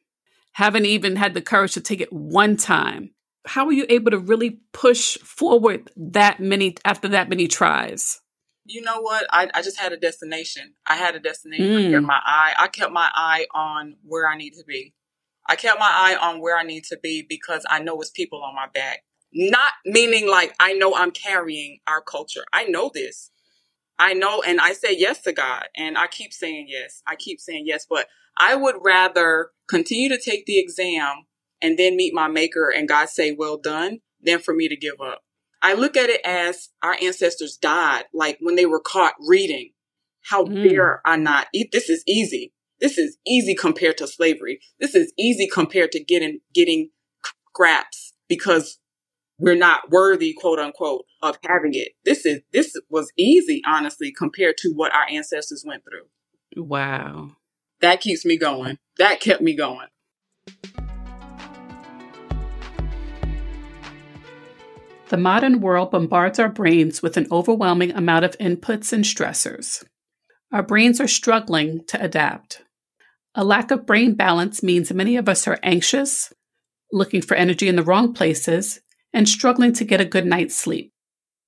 haven't 0.53 0.85
even 0.85 1.15
had 1.15 1.33
the 1.33 1.41
courage 1.41 1.73
to 1.73 1.81
take 1.81 2.01
it 2.01 2.11
one 2.11 2.57
time. 2.57 3.11
How 3.45 3.65
were 3.65 3.71
you 3.71 3.85
able 3.89 4.11
to 4.11 4.19
really 4.19 4.59
push 4.73 5.17
forward 5.19 5.89
that 5.95 6.39
many 6.39 6.75
after 6.85 7.07
that 7.09 7.29
many 7.29 7.47
tries? 7.47 8.21
You 8.69 8.81
know 8.81 9.01
what? 9.01 9.25
I, 9.31 9.49
I 9.53 9.61
just 9.61 9.79
had 9.79 9.93
a 9.93 9.97
destination. 9.97 10.75
I 10.85 10.95
had 10.95 11.15
a 11.15 11.19
destination. 11.19 11.65
Mm. 11.65 11.87
I 11.87 11.91
kept 11.91 12.05
my 12.05 12.19
eye. 12.23 12.53
I 12.57 12.67
kept 12.67 12.91
my 12.91 13.09
eye 13.13 13.47
on 13.53 13.95
where 14.03 14.27
I 14.27 14.37
need 14.37 14.51
to 14.51 14.63
be. 14.63 14.93
I 15.47 15.55
kept 15.55 15.79
my 15.79 15.89
eye 15.89 16.15
on 16.21 16.39
where 16.39 16.55
I 16.55 16.63
need 16.63 16.83
to 16.85 16.99
be 17.01 17.25
because 17.27 17.65
I 17.69 17.79
know 17.81 17.99
it's 17.99 18.11
people 18.11 18.43
on 18.43 18.53
my 18.53 18.67
back. 18.71 19.03
Not 19.33 19.71
meaning 19.85 20.29
like 20.29 20.53
I 20.59 20.73
know 20.73 20.95
I'm 20.95 21.11
carrying 21.11 21.79
our 21.87 22.01
culture. 22.01 22.43
I 22.53 22.65
know 22.65 22.91
this. 22.93 23.31
I 23.97 24.13
know, 24.13 24.41
and 24.41 24.61
I 24.61 24.73
say 24.73 24.95
yes 24.95 25.21
to 25.23 25.33
God, 25.33 25.65
and 25.75 25.97
I 25.97 26.07
keep 26.07 26.31
saying 26.31 26.67
yes. 26.69 27.01
I 27.05 27.15
keep 27.15 27.39
saying 27.41 27.65
yes, 27.65 27.85
but 27.89 28.07
I 28.37 28.55
would 28.55 28.75
rather 28.81 29.49
continue 29.67 30.07
to 30.09 30.17
take 30.17 30.45
the 30.45 30.59
exam 30.59 31.25
and 31.61 31.77
then 31.77 31.97
meet 31.97 32.13
my 32.13 32.27
maker 32.27 32.69
and 32.69 32.87
God 32.87 33.09
say, 33.09 33.33
well 33.33 33.57
done, 33.57 33.99
than 34.21 34.39
for 34.39 34.53
me 34.53 34.69
to 34.69 34.77
give 34.77 35.01
up. 35.01 35.23
I 35.61 35.73
look 35.73 35.97
at 35.97 36.09
it 36.09 36.21
as 36.25 36.69
our 36.81 36.95
ancestors 37.01 37.57
died, 37.57 38.05
like 38.13 38.37
when 38.41 38.55
they 38.55 38.65
were 38.65 38.79
caught 38.79 39.13
reading. 39.27 39.71
How 40.29 40.45
mm. 40.45 40.69
dare 40.69 41.01
I 41.05 41.17
not? 41.17 41.47
This 41.71 41.89
is 41.89 42.03
easy. 42.07 42.53
This 42.79 42.97
is 42.97 43.17
easy 43.25 43.55
compared 43.55 43.97
to 43.97 44.07
slavery. 44.07 44.59
This 44.79 44.95
is 44.95 45.11
easy 45.17 45.47
compared 45.51 45.91
to 45.93 46.03
getting, 46.03 46.39
getting 46.53 46.91
scraps 47.49 48.13
because 48.27 48.79
we're 49.37 49.55
not 49.55 49.89
worthy, 49.89 50.33
quote 50.33 50.59
unquote, 50.59 51.05
of 51.21 51.37
having 51.45 51.73
it. 51.73 51.93
This 52.05 52.25
is, 52.25 52.41
this 52.53 52.73
was 52.89 53.11
easy, 53.17 53.61
honestly, 53.65 54.13
compared 54.17 54.55
to 54.59 54.71
what 54.73 54.93
our 54.93 55.07
ancestors 55.09 55.63
went 55.65 55.83
through. 55.83 56.63
Wow. 56.63 57.31
That 57.81 58.01
keeps 58.01 58.25
me 58.25 58.37
going. 58.37 58.77
That 58.97 59.21
kept 59.21 59.41
me 59.41 59.55
going. 59.55 59.87
The 65.09 65.17
modern 65.17 65.59
world 65.59 65.89
bombards 65.89 66.37
our 66.37 66.49
brains 66.49 67.01
with 67.01 67.17
an 67.17 67.25
overwhelming 67.31 67.91
amount 67.93 68.25
of 68.25 68.37
inputs 68.37 68.93
and 68.93 69.03
stressors. 69.03 69.83
Our 70.51 70.61
brains 70.61 71.01
are 71.01 71.07
struggling 71.07 71.83
to 71.87 71.99
adapt. 71.99 72.61
A 73.33 73.43
lack 73.43 73.71
of 73.71 73.87
brain 73.87 74.13
balance 74.13 74.61
means 74.61 74.93
many 74.93 75.17
of 75.17 75.27
us 75.27 75.47
are 75.47 75.57
anxious, 75.63 76.31
looking 76.91 77.23
for 77.23 77.33
energy 77.33 77.67
in 77.67 77.75
the 77.75 77.83
wrong 77.83 78.13
places, 78.13 78.81
and 79.11 79.27
struggling 79.27 79.73
to 79.73 79.83
get 79.83 79.99
a 79.99 80.05
good 80.05 80.27
night's 80.27 80.55
sleep. 80.55 80.93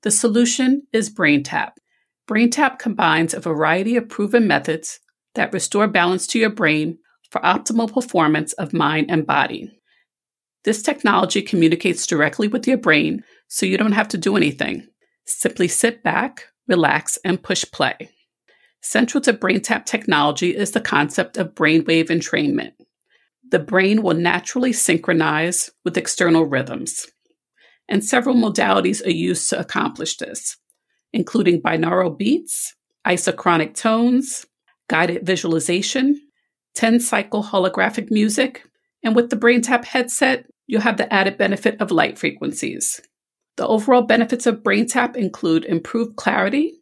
The 0.01 0.09
solution 0.09 0.87
is 0.91 1.13
BrainTap. 1.13 1.73
BrainTap 2.27 2.79
combines 2.79 3.35
a 3.35 3.39
variety 3.39 3.95
of 3.95 4.09
proven 4.09 4.47
methods 4.47 4.99
that 5.35 5.53
restore 5.53 5.87
balance 5.87 6.25
to 6.27 6.39
your 6.39 6.49
brain 6.49 6.97
for 7.29 7.39
optimal 7.41 7.93
performance 7.93 8.53
of 8.53 8.73
mind 8.73 9.11
and 9.11 9.27
body. 9.27 9.71
This 10.63 10.81
technology 10.81 11.41
communicates 11.41 12.05
directly 12.05 12.47
with 12.47 12.67
your 12.67 12.77
brain 12.77 13.23
so 13.47 13.65
you 13.65 13.77
don't 13.77 13.93
have 13.93 14.07
to 14.09 14.17
do 14.17 14.37
anything. 14.37 14.87
Simply 15.25 15.67
sit 15.67 16.03
back, 16.03 16.45
relax, 16.67 17.17
and 17.25 17.41
push 17.41 17.65
play. 17.71 18.09
Central 18.81 19.21
to 19.21 19.33
BrainTap 19.33 19.85
technology 19.85 20.55
is 20.55 20.71
the 20.71 20.81
concept 20.81 21.37
of 21.37 21.55
brainwave 21.55 22.09
entrainment. 22.09 22.73
The 23.49 23.59
brain 23.59 24.01
will 24.01 24.15
naturally 24.15 24.73
synchronize 24.73 25.69
with 25.83 25.97
external 25.97 26.45
rhythms, 26.45 27.07
and 27.89 28.03
several 28.03 28.35
modalities 28.35 29.05
are 29.05 29.11
used 29.11 29.49
to 29.49 29.59
accomplish 29.59 30.17
this, 30.17 30.57
including 31.11 31.61
binaural 31.61 32.17
beats, 32.17 32.73
isochronic 33.05 33.75
tones, 33.75 34.45
guided 34.89 35.25
visualization, 35.25 36.19
10 36.75 36.99
cycle 37.01 37.43
holographic 37.43 38.09
music, 38.09 38.63
and 39.03 39.15
with 39.15 39.29
the 39.29 39.35
BrainTap 39.35 39.85
headset, 39.85 40.45
you'll 40.67 40.81
have 40.81 40.97
the 40.97 41.11
added 41.11 41.37
benefit 41.37 41.79
of 41.81 41.91
light 41.91 42.17
frequencies. 42.17 43.01
The 43.57 43.67
overall 43.67 44.03
benefits 44.03 44.45
of 44.45 44.63
BrainTap 44.63 45.15
include 45.15 45.65
improved 45.65 46.15
clarity, 46.15 46.73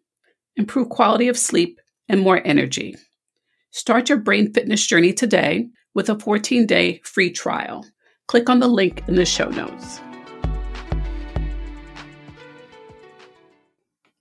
improved 0.56 0.90
quality 0.90 1.28
of 1.28 1.38
sleep, 1.38 1.80
and 2.08 2.22
more 2.22 2.42
energy. 2.46 2.96
Start 3.72 4.10
your 4.10 4.18
brain 4.18 4.54
fitness 4.54 4.86
journey 4.86 5.14
today 5.14 5.70
with 5.94 6.10
a 6.10 6.20
14 6.20 6.66
day 6.66 7.02
free 7.04 7.32
trial. 7.32 7.86
Click 8.28 8.50
on 8.50 8.60
the 8.60 8.68
link 8.68 9.04
in 9.08 9.16
the 9.16 9.26
show 9.26 9.50
notes. 9.50 10.02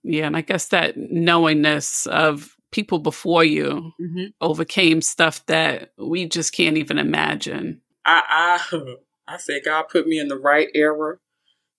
Yeah, 0.03 0.25
and 0.25 0.35
I 0.37 0.41
guess 0.41 0.67
that 0.67 0.95
knowingness 0.97 2.07
of 2.07 2.55
people 2.71 2.99
before 2.99 3.43
you 3.43 3.93
mm-hmm. 3.99 4.25
overcame 4.41 5.01
stuff 5.01 5.45
that 5.47 5.91
we 5.97 6.27
just 6.27 6.53
can't 6.53 6.77
even 6.77 6.97
imagine. 6.97 7.81
I 8.05 8.59
I 8.71 8.83
I 9.27 9.37
said 9.37 9.61
God 9.65 9.85
put 9.91 10.07
me 10.07 10.19
in 10.19 10.27
the 10.27 10.37
right 10.37 10.69
era 10.73 11.17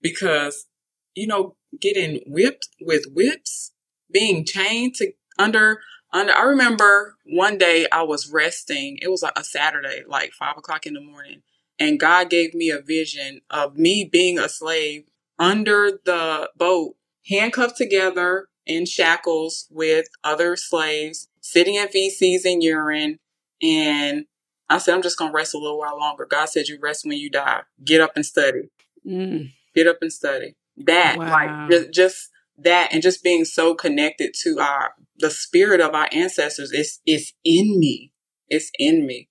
because 0.01 0.67
you 1.15 1.27
know 1.27 1.57
getting 1.81 2.21
whipped 2.27 2.69
with 2.81 3.05
whips, 3.13 3.73
being 4.13 4.45
chained 4.45 4.95
to 4.97 5.13
under 5.39 5.81
under, 6.13 6.33
I 6.33 6.43
remember 6.43 7.17
one 7.25 7.57
day 7.59 7.87
I 7.93 8.03
was 8.03 8.31
resting. 8.31 8.99
It 9.01 9.11
was 9.11 9.23
a 9.23 9.45
Saturday, 9.45 10.03
like 10.07 10.33
five 10.33 10.57
o'clock 10.57 10.87
in 10.87 10.95
the 10.95 11.01
morning. 11.01 11.43
And 11.79 12.01
God 12.01 12.31
gave 12.31 12.53
me 12.53 12.71
a 12.71 12.81
vision 12.81 13.41
of 13.49 13.77
me 13.77 14.09
being 14.11 14.39
a 14.39 14.49
slave 14.49 15.05
under 15.39 15.99
the 16.05 16.51
boat, 16.57 16.97
handcuffed 17.29 17.77
together 17.77 18.49
in 18.67 18.87
shackles 18.87 19.67
with 19.71 20.07
other 20.25 20.57
slaves, 20.57 21.29
sitting 21.41 21.77
in 21.77 21.89
feces 21.89 22.45
and 22.45 22.63
urine. 22.63 23.19
And 23.63 24.25
I 24.71 24.79
said, 24.79 24.95
I'm 24.95 25.03
just 25.03 25.19
going 25.19 25.33
to 25.33 25.37
rest 25.37 25.55
a 25.55 25.59
little 25.59 25.79
while 25.79 25.99
longer. 25.99 26.27
God 26.27 26.47
said, 26.47 26.69
You 26.69 26.79
rest 26.81 27.05
when 27.05 27.19
you 27.19 27.31
die. 27.31 27.63
Get 27.85 28.01
up 28.01 28.13
and 28.15 28.25
study. 28.25 28.71
Mm. 29.07 29.53
Get 29.75 29.87
up 29.87 29.99
and 30.01 30.13
study. 30.13 30.57
That, 30.77 31.19
wow. 31.19 31.31
like, 31.31 31.71
just, 31.71 31.93
just 31.93 32.29
that 32.63 32.93
and 32.93 33.03
just 33.03 33.23
being 33.23 33.45
so 33.45 33.75
connected 33.75 34.35
to 34.43 34.59
our 34.61 34.95
the 35.19 35.31
spirit 35.31 35.81
of 35.81 35.95
our 35.95 36.09
ancestors 36.13 36.73
is 36.73 37.01
is 37.07 37.33
in 37.45 37.79
me. 37.79 38.13
It's 38.49 38.71
in 38.79 39.07
me. 39.07 39.29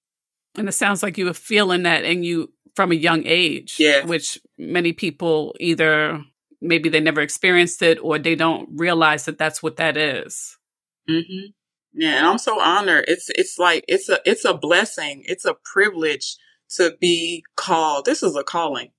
And 0.56 0.68
it 0.68 0.74
sounds 0.74 1.04
like 1.04 1.18
you 1.18 1.26
were 1.26 1.34
feeling 1.34 1.84
that 1.84 2.04
and 2.04 2.26
you 2.26 2.52
from 2.76 2.92
a 2.92 2.96
young 2.96 3.26
age. 3.26 3.76
Yeah. 3.80 4.06
Which 4.06 4.40
many 4.58 4.94
people 4.94 5.56
either 5.60 6.22
maybe 6.62 6.90
they 6.90 7.00
never 7.00 7.22
experienced 7.22 7.82
it 7.82 8.00
or 8.02 8.20
they 8.20 8.36
don't 8.36 8.70
realize 8.74 9.26
that 9.26 9.38
that's 9.38 9.64
what 9.64 9.78
that 9.78 9.96
is. 9.98 10.58
Mm-hmm. 11.10 11.52
Yeah, 12.00 12.18
and 12.20 12.26
I'm 12.26 12.38
so 12.38 12.62
honored. 12.62 13.06
It's 13.10 13.30
it's 13.36 13.60
like 13.60 13.84
it's 13.90 14.08
a 14.08 14.20
it's 14.26 14.46
a 14.46 14.54
blessing. 14.54 15.24
It's 15.26 15.44
a 15.44 15.58
privilege 15.66 16.38
to 16.78 16.96
be 17.02 17.44
called. 17.58 18.06
This 18.06 18.24
is 18.24 18.38
a 18.38 18.44
calling. 18.44 18.92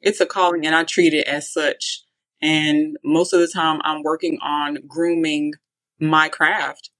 It's 0.00 0.20
a 0.20 0.26
calling, 0.26 0.66
and 0.66 0.74
I 0.74 0.82
treat 0.82 1.14
it 1.14 1.28
as 1.28 1.52
such. 1.52 2.02
And 2.42 2.96
most 3.04 3.32
of 3.32 3.38
the 3.38 3.46
time, 3.46 3.80
I'm 3.84 4.02
working 4.02 4.40
on 4.42 4.78
grooming 4.88 5.52
my 6.00 6.28
craft, 6.28 6.90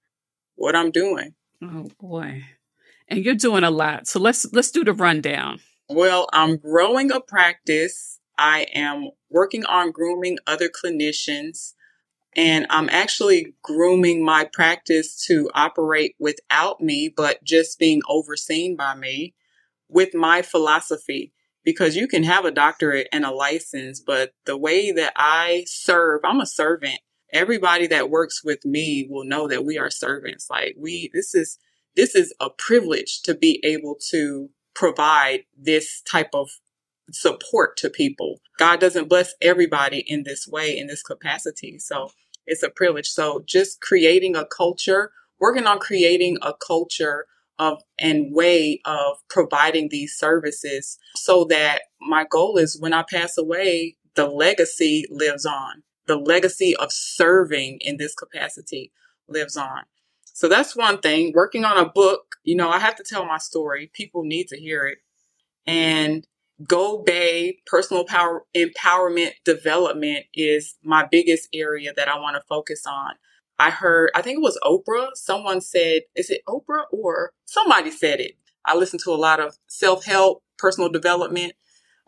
what 0.55 0.77
I'm 0.77 0.91
doing. 0.91 1.35
Oh 1.61 1.89
boy. 1.99 2.45
And 3.09 3.25
you're 3.25 3.35
doing 3.35 3.65
a 3.65 3.71
lot. 3.71 4.07
So 4.07 4.17
let's 4.17 4.45
let's 4.53 4.71
do 4.71 4.85
the 4.85 4.93
rundown. 4.93 5.59
Well, 5.89 6.29
I'm 6.31 6.55
growing 6.55 7.11
a 7.11 7.19
practice. 7.19 8.21
I 8.37 8.67
am 8.73 9.09
working 9.29 9.65
on 9.65 9.91
grooming 9.91 10.37
other 10.47 10.69
clinicians. 10.69 11.73
And 12.35 12.67
I'm 12.69 12.89
actually 12.89 13.55
grooming 13.63 14.23
my 14.23 14.45
practice 14.45 15.25
to 15.25 15.49
operate 15.53 16.15
without 16.19 16.79
me, 16.81 17.11
but 17.15 17.43
just 17.43 17.79
being 17.79 18.01
overseen 18.07 18.75
by 18.75 18.95
me 18.95 19.33
with 19.89 20.13
my 20.13 20.41
philosophy. 20.41 21.33
Because 21.65 21.95
you 21.95 22.07
can 22.07 22.23
have 22.23 22.45
a 22.45 22.51
doctorate 22.51 23.09
and 23.11 23.25
a 23.25 23.31
license, 23.31 23.99
but 23.99 24.33
the 24.45 24.57
way 24.57 24.91
that 24.91 25.13
I 25.15 25.65
serve, 25.67 26.21
I'm 26.23 26.39
a 26.39 26.45
servant. 26.45 26.99
Everybody 27.33 27.85
that 27.87 28.09
works 28.09 28.43
with 28.43 28.65
me 28.65 29.07
will 29.09 29.25
know 29.25 29.47
that 29.47 29.65
we 29.65 29.77
are 29.77 29.89
servants. 29.91 30.49
Like 30.49 30.75
we, 30.79 31.11
this 31.13 31.35
is, 31.35 31.59
this 31.95 32.15
is 32.15 32.33
a 32.39 32.49
privilege 32.49 33.21
to 33.23 33.35
be 33.35 33.59
able 33.63 33.97
to 34.09 34.49
provide 34.73 35.41
this 35.57 36.01
type 36.01 36.29
of 36.33 36.49
support 37.13 37.77
to 37.77 37.89
people. 37.89 38.39
God 38.57 38.79
doesn't 38.79 39.09
bless 39.09 39.33
everybody 39.41 40.03
in 40.05 40.23
this 40.23 40.47
way, 40.47 40.77
in 40.77 40.87
this 40.87 41.03
capacity. 41.03 41.79
So 41.79 42.11
it's 42.45 42.63
a 42.63 42.69
privilege. 42.69 43.07
So 43.07 43.43
just 43.45 43.81
creating 43.81 44.35
a 44.35 44.45
culture, 44.45 45.11
working 45.39 45.67
on 45.67 45.79
creating 45.79 46.37
a 46.41 46.53
culture 46.53 47.25
of 47.57 47.83
and 47.99 48.33
way 48.33 48.79
of 48.85 49.17
providing 49.29 49.89
these 49.89 50.15
services 50.15 50.97
so 51.15 51.43
that 51.45 51.81
my 52.01 52.25
goal 52.29 52.57
is 52.57 52.79
when 52.79 52.93
I 52.93 53.03
pass 53.03 53.37
away, 53.37 53.97
the 54.15 54.27
legacy 54.27 55.05
lives 55.09 55.45
on. 55.45 55.83
The 56.07 56.15
legacy 56.17 56.75
of 56.75 56.91
serving 56.91 57.79
in 57.81 57.97
this 57.97 58.15
capacity 58.15 58.91
lives 59.27 59.55
on. 59.55 59.83
So 60.23 60.47
that's 60.47 60.75
one 60.75 60.99
thing. 60.99 61.33
Working 61.35 61.65
on 61.65 61.77
a 61.77 61.89
book, 61.89 62.37
you 62.43 62.55
know, 62.55 62.69
I 62.69 62.79
have 62.79 62.95
to 62.95 63.03
tell 63.03 63.25
my 63.25 63.37
story. 63.37 63.91
People 63.93 64.23
need 64.23 64.47
to 64.47 64.57
hear 64.57 64.85
it. 64.87 64.99
And 65.67 66.25
Go 66.67 67.03
Bay 67.03 67.59
personal 67.65 68.05
power 68.05 68.43
empowerment 68.55 69.31
development 69.45 70.25
is 70.33 70.75
my 70.83 71.07
biggest 71.09 71.49
area 71.53 71.93
that 71.95 72.09
I 72.09 72.19
want 72.19 72.35
to 72.35 72.47
focus 72.47 72.85
on. 72.85 73.13
I 73.59 73.71
heard, 73.71 74.11
I 74.15 74.21
think 74.21 74.37
it 74.37 74.41
was 74.41 74.59
Oprah. 74.63 75.09
Someone 75.15 75.61
said, 75.61 76.03
is 76.15 76.29
it 76.29 76.41
Oprah 76.47 76.85
or 76.91 77.33
somebody 77.45 77.91
said 77.91 78.19
it? 78.19 78.33
I 78.65 78.75
listen 78.75 78.99
to 79.03 79.11
a 79.11 79.15
lot 79.15 79.39
of 79.39 79.57
self 79.67 80.05
help, 80.05 80.43
personal 80.57 80.89
development 80.89 81.53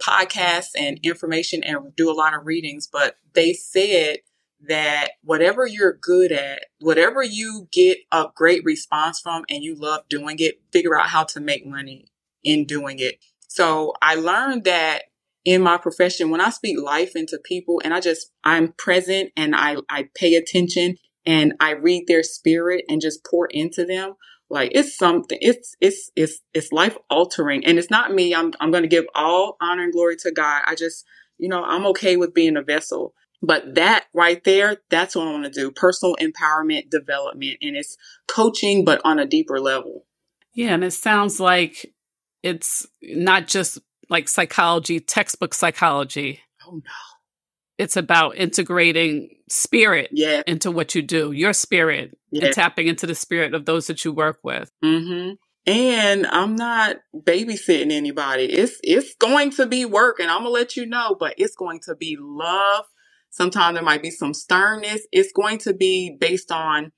podcasts 0.02 0.72
and 0.78 1.00
information 1.04 1.64
and 1.64 1.96
do 1.96 2.10
a 2.12 2.14
lot 2.14 2.34
of 2.34 2.46
readings, 2.46 2.88
but 2.92 3.16
they 3.34 3.54
said 3.54 4.18
that 4.68 5.12
whatever 5.24 5.66
you're 5.66 5.94
good 5.94 6.32
at, 6.32 6.66
whatever 6.80 7.24
you 7.24 7.68
get 7.72 8.00
a 8.12 8.28
great 8.36 8.64
response 8.64 9.20
from 9.20 9.46
and 9.50 9.64
you 9.64 9.76
love 9.76 10.02
doing 10.10 10.38
it, 10.40 10.62
figure 10.72 11.00
out 11.00 11.08
how 11.10 11.24
to 11.24 11.40
make 11.40 11.66
money 11.66 12.08
in 12.44 12.66
doing 12.66 13.00
it. 13.00 13.24
So 13.54 13.92
I 14.02 14.16
learned 14.16 14.64
that 14.64 15.02
in 15.44 15.62
my 15.62 15.78
profession, 15.78 16.30
when 16.30 16.40
I 16.40 16.52
speak 16.52 16.80
life 16.82 17.18
into 17.18 17.38
people 17.44 17.82
and 17.84 17.94
I 17.94 18.00
just, 18.00 18.32
I'm 18.46 18.72
present 18.78 19.34
and 19.36 19.54
I, 19.54 19.76
I 19.90 20.08
pay 20.16 20.36
attention 20.36 20.96
and 21.26 21.56
I 21.60 21.72
read 21.72 22.06
their 22.08 22.24
spirit 22.24 22.86
and 22.88 23.02
just 23.02 23.26
pour 23.26 23.48
into 23.48 23.84
them, 23.84 24.14
like 24.50 24.72
it's 24.74 24.98
something, 24.98 25.38
it's, 25.42 25.76
it's, 25.82 26.12
it's, 26.16 26.40
it's 26.54 26.72
life 26.72 26.98
altering. 27.10 27.66
And 27.66 27.78
it's 27.78 27.92
not 27.92 28.14
me. 28.14 28.34
I'm, 28.34 28.54
I'm 28.62 28.72
going 28.72 28.84
to 28.84 28.88
give 28.88 29.06
all 29.14 29.58
honor 29.60 29.84
and 29.84 29.92
glory 29.92 30.16
to 30.22 30.32
God. 30.32 30.64
I 30.66 30.74
just, 30.76 31.04
you 31.38 31.50
know, 31.50 31.62
I'm 31.62 31.86
okay 31.88 32.16
with 32.16 32.34
being 32.34 32.56
a 32.56 32.64
vessel. 32.64 33.14
But 33.42 33.76
that 33.76 34.06
right 34.14 34.42
there, 34.46 34.78
that's 34.90 35.14
what 35.14 35.28
I 35.28 35.32
want 35.32 35.44
to 35.44 35.50
do. 35.50 35.72
Personal 35.72 36.16
empowerment 36.22 36.90
development. 36.90 37.58
And 37.62 37.76
it's 37.76 37.98
coaching, 38.30 38.86
but 38.86 39.02
on 39.04 39.20
a 39.20 39.26
deeper 39.26 39.60
level. 39.60 40.06
Yeah. 40.54 40.74
And 40.74 40.86
it 40.86 40.92
sounds 40.92 41.42
like 41.42 41.94
it's 42.44 42.88
not 43.02 43.48
just 43.48 43.80
like 44.10 44.28
psychology, 44.28 45.00
textbook 45.00 45.54
psychology. 45.54 46.42
Oh 46.68 46.76
no. 46.76 46.92
It's 47.78 47.98
about 47.98 48.38
integrating 48.38 49.30
spirit 49.50 50.10
yeah. 50.12 50.44
into 50.46 50.70
what 50.70 50.94
you 50.94 51.02
do, 51.02 51.32
your 51.32 51.54
spirit, 51.54 52.16
yeah. 52.32 52.46
and 52.46 52.54
tapping 52.54 52.88
into 52.88 53.08
the 53.08 53.16
spirit 53.16 53.56
of 53.56 53.66
those 53.66 53.88
that 53.88 54.06
you 54.06 54.14
work 54.14 54.40
with. 54.44 54.72
Mm-hmm. 54.84 55.34
And 55.66 56.28
I'm 56.28 56.56
not 56.56 56.98
babysitting 57.16 57.92
anybody. 57.92 58.46
It's 58.46 58.80
it's 58.84 59.16
going 59.16 59.52
to 59.52 59.66
be 59.66 59.86
work, 59.86 60.20
and 60.20 60.30
I'm 60.30 60.40
gonna 60.40 60.50
let 60.50 60.76
you 60.76 60.86
know, 60.86 61.16
but 61.20 61.36
it's 61.38 61.56
going 61.56 61.80
to 61.86 61.96
be 61.96 62.18
love. 62.20 62.86
Sometimes 63.30 63.76
there 63.76 63.84
might 63.84 64.02
be 64.02 64.12
some 64.12 64.34
sternness. 64.34 65.02
It's 65.12 65.32
going 65.32 65.60
to 65.60 65.74
be 65.74 66.18
based 66.20 66.52
on 66.52 66.92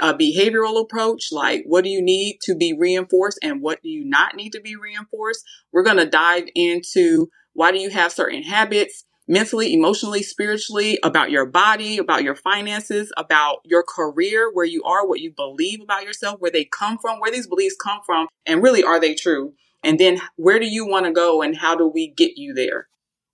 a 0.00 0.14
behavioral 0.14 0.80
approach, 0.80 1.28
like 1.32 1.62
what 1.66 1.84
do 1.84 1.90
you 1.90 2.02
need 2.02 2.38
to 2.42 2.54
be 2.54 2.72
reinforced 2.72 3.38
and 3.42 3.62
what 3.62 3.82
do 3.82 3.88
you 3.88 4.04
not 4.04 4.34
need 4.34 4.52
to 4.52 4.60
be 4.60 4.76
reinforced. 4.76 5.44
We're 5.72 5.82
going 5.82 5.96
to 5.96 6.06
dive 6.06 6.44
into 6.54 7.28
why 7.52 7.72
do 7.72 7.78
you 7.78 7.90
have 7.90 8.12
certain 8.12 8.42
habits 8.42 9.04
mentally, 9.30 9.72
emotionally, 9.72 10.22
spiritually, 10.22 10.98
about 11.04 11.30
your 11.30 11.46
body, 11.46 11.98
about 11.98 12.24
your 12.24 12.34
finances, 12.34 13.12
about 13.16 13.58
your 13.64 13.84
career, 13.84 14.50
where 14.52 14.66
you 14.66 14.82
are, 14.82 15.06
what 15.06 15.20
you 15.20 15.32
believe 15.32 15.80
about 15.80 16.02
yourself, 16.02 16.40
where 16.40 16.50
they 16.50 16.64
come 16.64 16.98
from, 16.98 17.20
where 17.20 17.30
these 17.30 17.46
beliefs 17.46 17.76
come 17.80 18.00
from, 18.04 18.26
and 18.44 18.62
really 18.62 18.82
are 18.82 18.98
they 19.00 19.14
true? 19.14 19.52
And 19.84 19.98
then 19.98 20.20
where 20.36 20.58
do 20.58 20.66
you 20.66 20.86
want 20.86 21.06
to 21.06 21.12
go 21.12 21.42
and 21.42 21.56
how 21.56 21.76
do 21.76 21.86
we 21.86 22.08
get 22.08 22.32
you 22.36 22.52
there? 22.52 22.88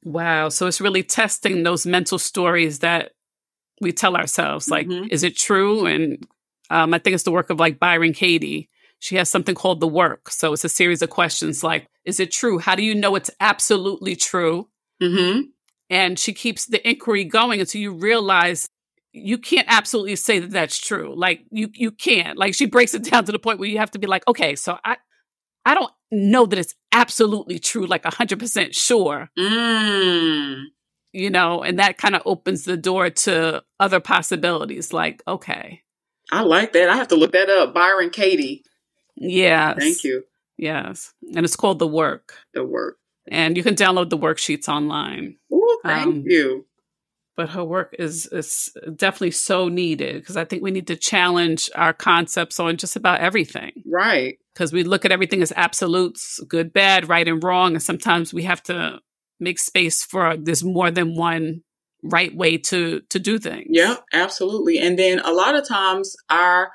Wow. 0.05 0.51
So 0.51 0.67
it's 0.67 0.81
really 0.81 1.03
testing 1.03 1.63
those 1.63 1.87
mental 1.87 2.19
stories 2.19 2.81
that 2.81 3.13
we 3.81 3.93
tell 3.93 4.17
ourselves 4.17 4.69
like 4.69 4.87
mm-hmm. 4.87 5.09
is 5.11 5.23
it 5.23 5.37
true? 5.37 5.87
And 5.87 6.27
um, 6.71 6.93
i 6.95 6.99
think 6.99 7.15
it's 7.15 7.23
the 7.23 7.33
work 7.33 7.51
of 7.51 7.61
like 7.61 7.79
byron 7.79 8.13
katie. 8.13 8.69
She 8.99 9.17
has 9.17 9.29
something 9.29 9.55
called 9.55 9.81
the 9.81 9.87
work. 9.87 10.31
So 10.31 10.55
it's 10.55 10.65
a 10.65 10.69
series 10.69 11.03
of 11.03 11.11
questions 11.11 11.63
like 11.63 11.87
is 12.05 12.21
it 12.21 12.33
true? 12.33 12.59
How 12.59 12.75
do 12.75 12.83
you 12.85 12.95
know 12.95 13.15
it's 13.15 13.31
absolutely 13.41 14.17
true? 14.17 14.69
Mm-hmm. 15.03 15.41
and 15.91 16.19
she 16.19 16.33
keeps 16.33 16.65
the 16.65 16.89
inquiry 16.89 17.25
going 17.25 17.61
until 17.61 17.83
you 17.83 17.93
realize 17.93 18.67
you 19.13 19.37
can't 19.37 19.67
absolutely 19.71 20.17
say 20.17 20.39
that 20.39 20.51
that's 20.51 20.79
true. 20.79 21.15
Like 21.15 21.45
you 21.51 21.69
you 21.75 21.91
can't. 21.91 22.39
Like 22.39 22.55
she 22.55 22.65
breaks 22.65 22.95
it 22.95 23.05
down 23.11 23.25
to 23.27 23.33
the 23.33 23.39
point 23.39 23.59
where 23.59 23.69
you 23.69 23.79
have 23.79 23.91
to 23.91 23.99
be 23.99 24.07
like 24.07 24.27
okay 24.27 24.57
so 24.57 24.79
i 24.85 24.97
i 25.67 25.75
don't 25.75 25.93
know 26.11 26.47
that 26.47 26.59
it's 26.59 26.75
absolutely 26.93 27.59
true 27.59 27.85
like 27.87 28.05
100% 28.05 28.75
sure. 28.75 29.29
Mm 29.39 30.65
you 31.17 31.31
know, 31.31 31.63
and 31.63 31.79
that 31.79 31.97
kind 31.97 32.15
of 32.15 32.23
opens 32.27 32.65
the 32.65 32.77
door 32.77 33.09
to 33.09 33.63
other 33.81 34.01
possibilities. 34.01 34.93
Like, 34.93 35.23
okay. 35.27 35.83
I 36.31 36.43
like 36.43 36.75
that. 36.75 36.91
I 36.91 36.97
have 36.97 37.09
to 37.09 37.17
look 37.17 37.33
that 37.33 37.49
up. 37.49 37.73
Byron 37.73 38.11
Katie. 38.11 38.65
Yes. 39.17 39.79
Thank 39.79 40.05
you. 40.05 40.25
Yes. 40.59 41.15
And 41.35 41.45
it's 41.45 41.57
called 41.57 41.79
The 41.79 41.87
Work. 41.87 42.35
The 42.53 42.65
Work. 42.65 42.99
And 43.29 43.57
you 43.57 43.63
can 43.63 43.75
download 43.75 44.11
the 44.11 44.19
worksheets 44.19 44.69
online. 44.69 45.37
Oh, 45.51 45.81
thank 45.83 46.07
um, 46.07 46.25
you. 46.27 46.67
But 47.35 47.51
her 47.51 47.65
work 47.65 47.95
is 47.99 48.27
is 48.27 48.71
definitely 48.95 49.33
so 49.33 49.69
needed 49.69 50.21
because 50.21 50.37
I 50.37 50.45
think 50.45 50.63
we 50.63 50.71
need 50.71 50.87
to 50.87 50.97
challenge 50.97 51.69
our 51.75 51.93
concepts 51.93 52.59
on 52.61 52.77
just 52.77 52.97
about 52.97 53.21
everything. 53.21 53.73
Right. 53.85 54.39
Because 54.55 54.73
we 54.73 54.85
look 54.85 55.05
at 55.05 55.13
everything 55.13 55.43
as 55.43 55.53
absolutes, 55.55 56.41
good, 56.49 56.73
bad, 56.73 57.09
right, 57.09 57.29
and 57.29 57.43
wrong. 57.43 57.75
And 57.75 57.83
sometimes 57.83 58.33
we 58.33 58.45
have 58.45 58.63
to 58.65 59.01
make 59.41 59.59
space 59.59 60.05
for 60.05 60.37
there's 60.37 60.65
more 60.65 60.91
than 60.91 61.17
one 61.17 61.63
right 62.03 62.35
way 62.35 62.59
to 62.59 63.01
to 63.09 63.19
do 63.19 63.39
things. 63.39 63.67
Yeah, 63.71 63.97
absolutely. 64.13 64.79
And 64.79 64.99
then 64.99 65.19
a 65.21 65.33
lot 65.33 65.57
of 65.57 65.67
times 65.67 66.15
our 66.31 66.71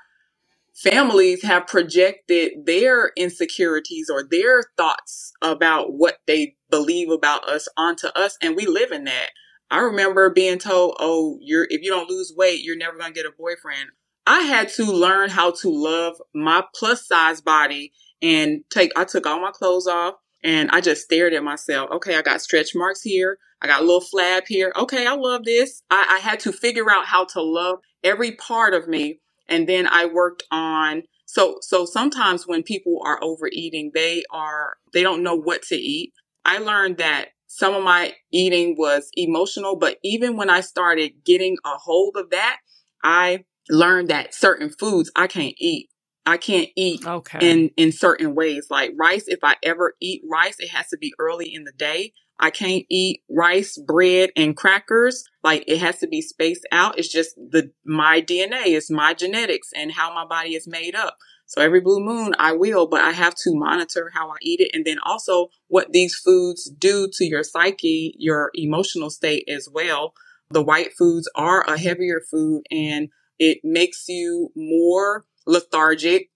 families 0.73 1.43
have 1.43 1.67
projected 1.67 2.51
their 2.65 3.11
insecurities 3.15 4.09
or 4.09 4.23
their 4.29 4.63
thoughts 4.77 5.31
about 5.41 5.93
what 5.93 6.17
they 6.27 6.55
believe 6.69 7.09
about 7.09 7.47
us 7.47 7.67
onto 7.77 8.07
us 8.07 8.37
and 8.41 8.55
we 8.55 8.65
live 8.65 8.91
in 8.91 9.03
that. 9.05 9.29
I 9.69 9.79
remember 9.79 10.29
being 10.29 10.59
told, 10.59 10.97
"Oh, 10.99 11.37
you're 11.41 11.65
if 11.69 11.81
you 11.81 11.89
don't 11.89 12.09
lose 12.09 12.33
weight, 12.35 12.61
you're 12.61 12.75
never 12.77 12.97
going 12.97 13.13
to 13.13 13.17
get 13.17 13.25
a 13.25 13.33
boyfriend." 13.37 13.91
I 14.27 14.41
had 14.41 14.69
to 14.73 14.83
learn 14.83 15.29
how 15.29 15.51
to 15.51 15.69
love 15.69 16.15
my 16.33 16.63
plus 16.75 17.07
size 17.07 17.41
body 17.41 17.93
and 18.21 18.63
take 18.69 18.91
I 18.95 19.05
took 19.05 19.25
all 19.25 19.39
my 19.39 19.51
clothes 19.51 19.87
off. 19.87 20.15
And 20.43 20.71
I 20.71 20.81
just 20.81 21.03
stared 21.03 21.33
at 21.33 21.43
myself. 21.43 21.89
Okay, 21.91 22.15
I 22.15 22.21
got 22.21 22.41
stretch 22.41 22.73
marks 22.73 23.01
here. 23.01 23.37
I 23.61 23.67
got 23.67 23.81
a 23.81 23.85
little 23.85 24.01
flab 24.01 24.47
here. 24.47 24.73
Okay, 24.75 25.05
I 25.05 25.13
love 25.13 25.43
this. 25.45 25.83
I, 25.89 26.17
I 26.17 26.19
had 26.19 26.39
to 26.41 26.51
figure 26.51 26.89
out 26.89 27.05
how 27.05 27.25
to 27.25 27.41
love 27.41 27.79
every 28.03 28.31
part 28.31 28.73
of 28.73 28.87
me. 28.87 29.19
And 29.47 29.69
then 29.69 29.87
I 29.87 30.05
worked 30.05 30.43
on 30.51 31.03
so 31.25 31.59
so 31.61 31.85
sometimes 31.85 32.45
when 32.45 32.61
people 32.63 33.01
are 33.05 33.17
overeating, 33.23 33.91
they 33.93 34.23
are 34.31 34.77
they 34.93 35.03
don't 35.03 35.23
know 35.23 35.35
what 35.35 35.61
to 35.63 35.75
eat. 35.75 36.13
I 36.43 36.57
learned 36.57 36.97
that 36.97 37.29
some 37.47 37.73
of 37.73 37.83
my 37.83 38.13
eating 38.31 38.75
was 38.77 39.09
emotional, 39.15 39.75
but 39.77 39.97
even 40.03 40.35
when 40.37 40.49
I 40.49 40.61
started 40.61 41.23
getting 41.23 41.57
a 41.63 41.77
hold 41.77 42.17
of 42.17 42.31
that, 42.31 42.57
I 43.03 43.45
learned 43.69 44.09
that 44.09 44.33
certain 44.33 44.69
foods 44.69 45.11
I 45.15 45.27
can't 45.27 45.55
eat. 45.57 45.89
I 46.25 46.37
can't 46.37 46.69
eat 46.75 47.05
okay. 47.05 47.39
in 47.41 47.71
in 47.77 47.91
certain 47.91 48.35
ways. 48.35 48.67
Like 48.69 48.91
rice, 48.97 49.27
if 49.27 49.39
I 49.43 49.55
ever 49.63 49.95
eat 49.99 50.21
rice, 50.29 50.59
it 50.59 50.69
has 50.69 50.87
to 50.89 50.97
be 50.97 51.13
early 51.19 51.53
in 51.53 51.63
the 51.63 51.71
day. 51.71 52.13
I 52.39 52.49
can't 52.49 52.85
eat 52.89 53.21
rice, 53.29 53.77
bread, 53.77 54.31
and 54.35 54.57
crackers. 54.57 55.23
Like 55.43 55.63
it 55.67 55.77
has 55.79 55.99
to 55.99 56.07
be 56.07 56.21
spaced 56.21 56.67
out. 56.71 56.97
It's 56.97 57.07
just 57.07 57.35
the 57.35 57.71
my 57.85 58.21
DNA, 58.21 58.67
it's 58.67 58.89
my 58.89 59.13
genetics 59.13 59.69
and 59.75 59.91
how 59.91 60.13
my 60.13 60.25
body 60.25 60.55
is 60.55 60.67
made 60.67 60.95
up. 60.95 61.17
So 61.45 61.61
every 61.61 61.81
blue 61.81 61.99
moon 61.99 62.33
I 62.39 62.53
will, 62.53 62.87
but 62.87 63.01
I 63.01 63.11
have 63.11 63.35
to 63.43 63.53
monitor 63.53 64.09
how 64.13 64.29
I 64.29 64.37
eat 64.41 64.61
it 64.61 64.71
and 64.73 64.85
then 64.85 64.99
also 65.03 65.49
what 65.67 65.91
these 65.91 66.15
foods 66.15 66.69
do 66.69 67.09
to 67.13 67.25
your 67.25 67.43
psyche, 67.43 68.15
your 68.17 68.51
emotional 68.53 69.09
state 69.09 69.43
as 69.49 69.67
well. 69.71 70.13
The 70.49 70.63
white 70.63 70.93
foods 70.93 71.29
are 71.35 71.63
a 71.63 71.77
heavier 71.77 72.21
food 72.21 72.63
and 72.71 73.09
it 73.37 73.59
makes 73.63 74.05
you 74.07 74.51
more 74.55 75.25
lethargic. 75.45 76.29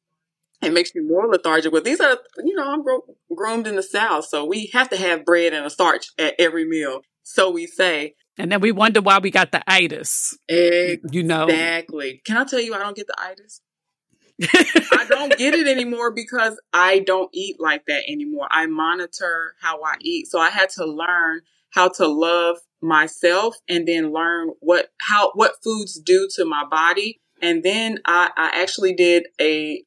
It 0.62 0.74
makes 0.74 0.96
you 0.96 1.08
more 1.08 1.28
lethargic. 1.28 1.72
But 1.72 1.84
these 1.84 2.00
are, 2.00 2.18
you 2.44 2.56
know, 2.56 2.72
I'm 2.72 2.84
gro- 2.84 3.06
groomed 3.36 3.68
in 3.68 3.76
the 3.76 3.84
South, 3.84 4.26
so 4.26 4.46
we 4.46 4.68
have 4.74 4.90
to 4.90 4.98
have 4.98 5.26
bread 5.26 5.54
and 5.54 5.66
a 5.66 5.70
starch 5.70 6.08
at 6.18 6.34
every 6.40 6.66
meal. 6.66 7.02
So 7.24 7.50
we 7.50 7.68
say. 7.68 8.16
And 8.38 8.52
then 8.52 8.62
we 8.62 8.72
wonder 8.72 9.02
why 9.02 9.20
we 9.20 9.32
got 9.32 9.52
the 9.52 9.64
itis. 9.68 10.38
Exactly. 10.48 11.10
You 11.12 11.24
know? 11.24 11.46
Exactly. 11.46 12.22
Can 12.26 12.38
I 12.38 12.44
tell 12.44 12.60
you 12.60 12.74
I 12.74 12.80
don't 12.80 12.96
get 12.96 13.08
the 13.08 13.20
itis? 13.20 13.62
I 14.92 15.06
don't 15.08 15.38
get 15.38 15.54
it 15.54 15.68
anymore 15.68 16.12
because 16.12 16.60
I 16.74 17.00
don't 17.00 17.30
eat 17.34 17.56
like 17.60 17.86
that 17.88 18.04
anymore. 18.10 18.48
I 18.52 18.66
monitor 18.66 19.56
how 19.62 19.82
I 19.82 19.96
eat. 20.02 20.28
So 20.28 20.40
I 20.40 20.50
had 20.50 20.70
to 20.72 20.86
learn 20.86 21.42
how 21.72 21.90
to 21.90 22.08
love 22.08 22.58
myself 22.82 23.56
and 23.70 23.88
then 23.88 24.12
learn 24.12 24.50
what 24.60 24.90
how 25.00 25.32
what 25.36 25.64
foods 25.64 26.00
do 26.00 26.28
to 26.36 26.46
my 26.46 26.66
body. 26.70 27.22
And 27.42 27.64
then 27.64 28.00
I, 28.06 28.30
I 28.36 28.62
actually 28.62 28.94
did 28.94 29.28
a 29.42 29.84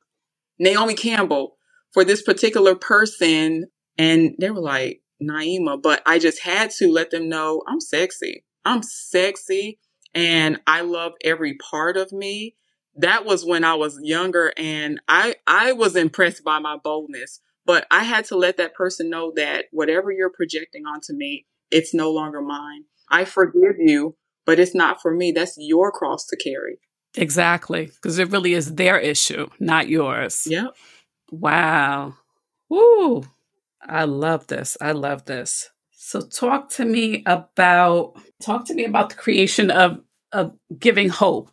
Naomi 0.58 0.94
Campbell 0.94 1.56
for 1.92 2.04
this 2.04 2.22
particular 2.22 2.74
person 2.74 3.66
and 3.96 4.34
they 4.38 4.50
were 4.50 4.60
like, 4.60 5.02
Naeema, 5.22 5.82
but 5.82 6.02
I 6.06 6.18
just 6.18 6.42
had 6.42 6.70
to 6.72 6.90
let 6.90 7.10
them 7.10 7.28
know 7.28 7.62
I'm 7.66 7.80
sexy. 7.80 8.44
I'm 8.64 8.82
sexy 8.82 9.78
and 10.14 10.60
I 10.66 10.82
love 10.82 11.12
every 11.24 11.56
part 11.70 11.96
of 11.96 12.12
me 12.12 12.54
that 12.96 13.24
was 13.24 13.44
when 13.44 13.64
I 13.64 13.74
was 13.74 13.98
younger 14.02 14.52
and 14.56 15.00
I, 15.08 15.36
I 15.46 15.72
was 15.72 15.96
impressed 15.96 16.44
by 16.44 16.58
my 16.58 16.76
boldness, 16.82 17.40
but 17.64 17.86
I 17.90 18.04
had 18.04 18.24
to 18.26 18.36
let 18.36 18.56
that 18.56 18.74
person 18.74 19.08
know 19.08 19.32
that 19.36 19.66
whatever 19.72 20.10
you're 20.10 20.30
projecting 20.30 20.84
onto 20.84 21.12
me, 21.14 21.46
it's 21.70 21.94
no 21.94 22.10
longer 22.10 22.40
mine. 22.40 22.84
I 23.10 23.24
forgive 23.24 23.76
you, 23.78 24.16
but 24.44 24.58
it's 24.58 24.74
not 24.74 25.00
for 25.00 25.14
me. 25.14 25.32
That's 25.32 25.54
your 25.58 25.92
cross 25.92 26.26
to 26.26 26.36
carry. 26.36 26.78
Exactly. 27.16 27.86
Because 27.86 28.18
it 28.18 28.30
really 28.30 28.54
is 28.54 28.74
their 28.74 28.98
issue, 28.98 29.48
not 29.58 29.88
yours. 29.88 30.46
Yep. 30.48 30.74
Wow. 31.30 32.14
Woo. 32.68 33.24
I 33.82 34.04
love 34.04 34.46
this. 34.48 34.76
I 34.80 34.92
love 34.92 35.24
this. 35.24 35.70
So 35.92 36.20
talk 36.20 36.70
to 36.70 36.84
me 36.84 37.22
about 37.26 38.16
talk 38.40 38.64
to 38.66 38.74
me 38.74 38.84
about 38.84 39.10
the 39.10 39.16
creation 39.16 39.70
of 39.70 40.00
of 40.32 40.56
giving 40.78 41.08
hope 41.08 41.50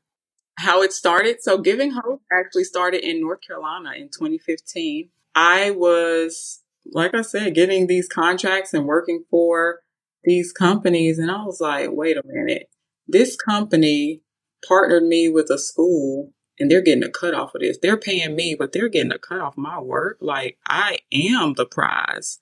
how 0.58 0.82
it 0.82 0.94
started. 0.94 1.42
So 1.42 1.58
Giving 1.58 1.92
Hope 1.92 2.22
actually 2.32 2.64
started 2.64 3.04
in 3.04 3.22
North 3.22 3.40
Carolina 3.46 3.92
in 3.98 4.10
2015. 4.10 5.10
I 5.36 5.72
was, 5.72 6.62
like 6.94 7.14
I 7.14 7.22
said, 7.22 7.56
getting 7.56 7.88
these 7.88 8.08
contracts 8.08 8.74
and 8.74 8.86
working 8.86 9.24
for 9.30 9.82
these 10.24 10.52
companies. 10.54 11.20
And 11.20 11.30
I 11.30 11.44
was 11.44 11.60
like, 11.60 11.90
wait 11.92 12.18
a 12.18 12.22
minute. 12.26 12.70
This 13.08 13.36
company 13.36 14.22
partnered 14.68 15.04
me 15.04 15.30
with 15.30 15.50
a 15.50 15.58
school 15.58 16.32
and 16.60 16.72
they're 16.72 16.82
getting 16.82 17.04
a 17.04 17.10
cut 17.10 17.34
off 17.34 17.56
of 17.56 17.62
this. 17.62 17.78
They're 17.82 17.98
paying 17.98 18.36
me, 18.36 18.56
but 18.58 18.72
they're 18.72 18.90
getting 18.90 19.12
a 19.12 19.20
cut 19.20 19.42
off 19.42 19.58
my 19.58 19.80
work. 19.80 20.18
Like 20.22 20.58
I 20.68 21.00
am 21.12 21.54
the 21.54 21.66
prize. 21.66 22.40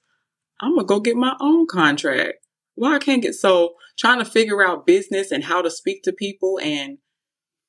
I'm 0.61 0.75
gonna 0.75 0.87
go 0.87 0.99
get 0.99 1.15
my 1.15 1.35
own 1.39 1.67
contract. 1.67 2.39
Why 2.75 2.95
I 2.95 2.99
can't 2.99 3.21
get 3.21 3.35
so 3.35 3.75
trying 3.97 4.19
to 4.19 4.25
figure 4.25 4.65
out 4.65 4.87
business 4.87 5.31
and 5.31 5.43
how 5.43 5.61
to 5.61 5.69
speak 5.69 6.03
to 6.03 6.13
people 6.13 6.59
and 6.61 6.97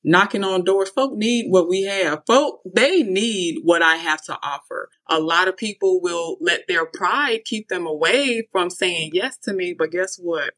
knocking 0.04 0.44
on 0.44 0.64
doors. 0.64 0.90
Folk 0.90 1.16
need 1.16 1.50
what 1.50 1.68
we 1.68 1.82
have. 1.82 2.22
Folk, 2.26 2.60
they 2.64 3.02
need 3.02 3.60
what 3.62 3.82
I 3.82 3.96
have 3.96 4.22
to 4.24 4.38
offer. 4.42 4.90
A 5.08 5.18
lot 5.18 5.48
of 5.48 5.56
people 5.56 6.00
will 6.00 6.36
let 6.40 6.68
their 6.68 6.86
pride 6.86 7.44
keep 7.44 7.68
them 7.68 7.86
away 7.86 8.46
from 8.52 8.70
saying 8.70 9.10
yes 9.14 9.38
to 9.38 9.52
me. 9.52 9.74
But 9.76 9.90
guess 9.90 10.16
what? 10.16 10.54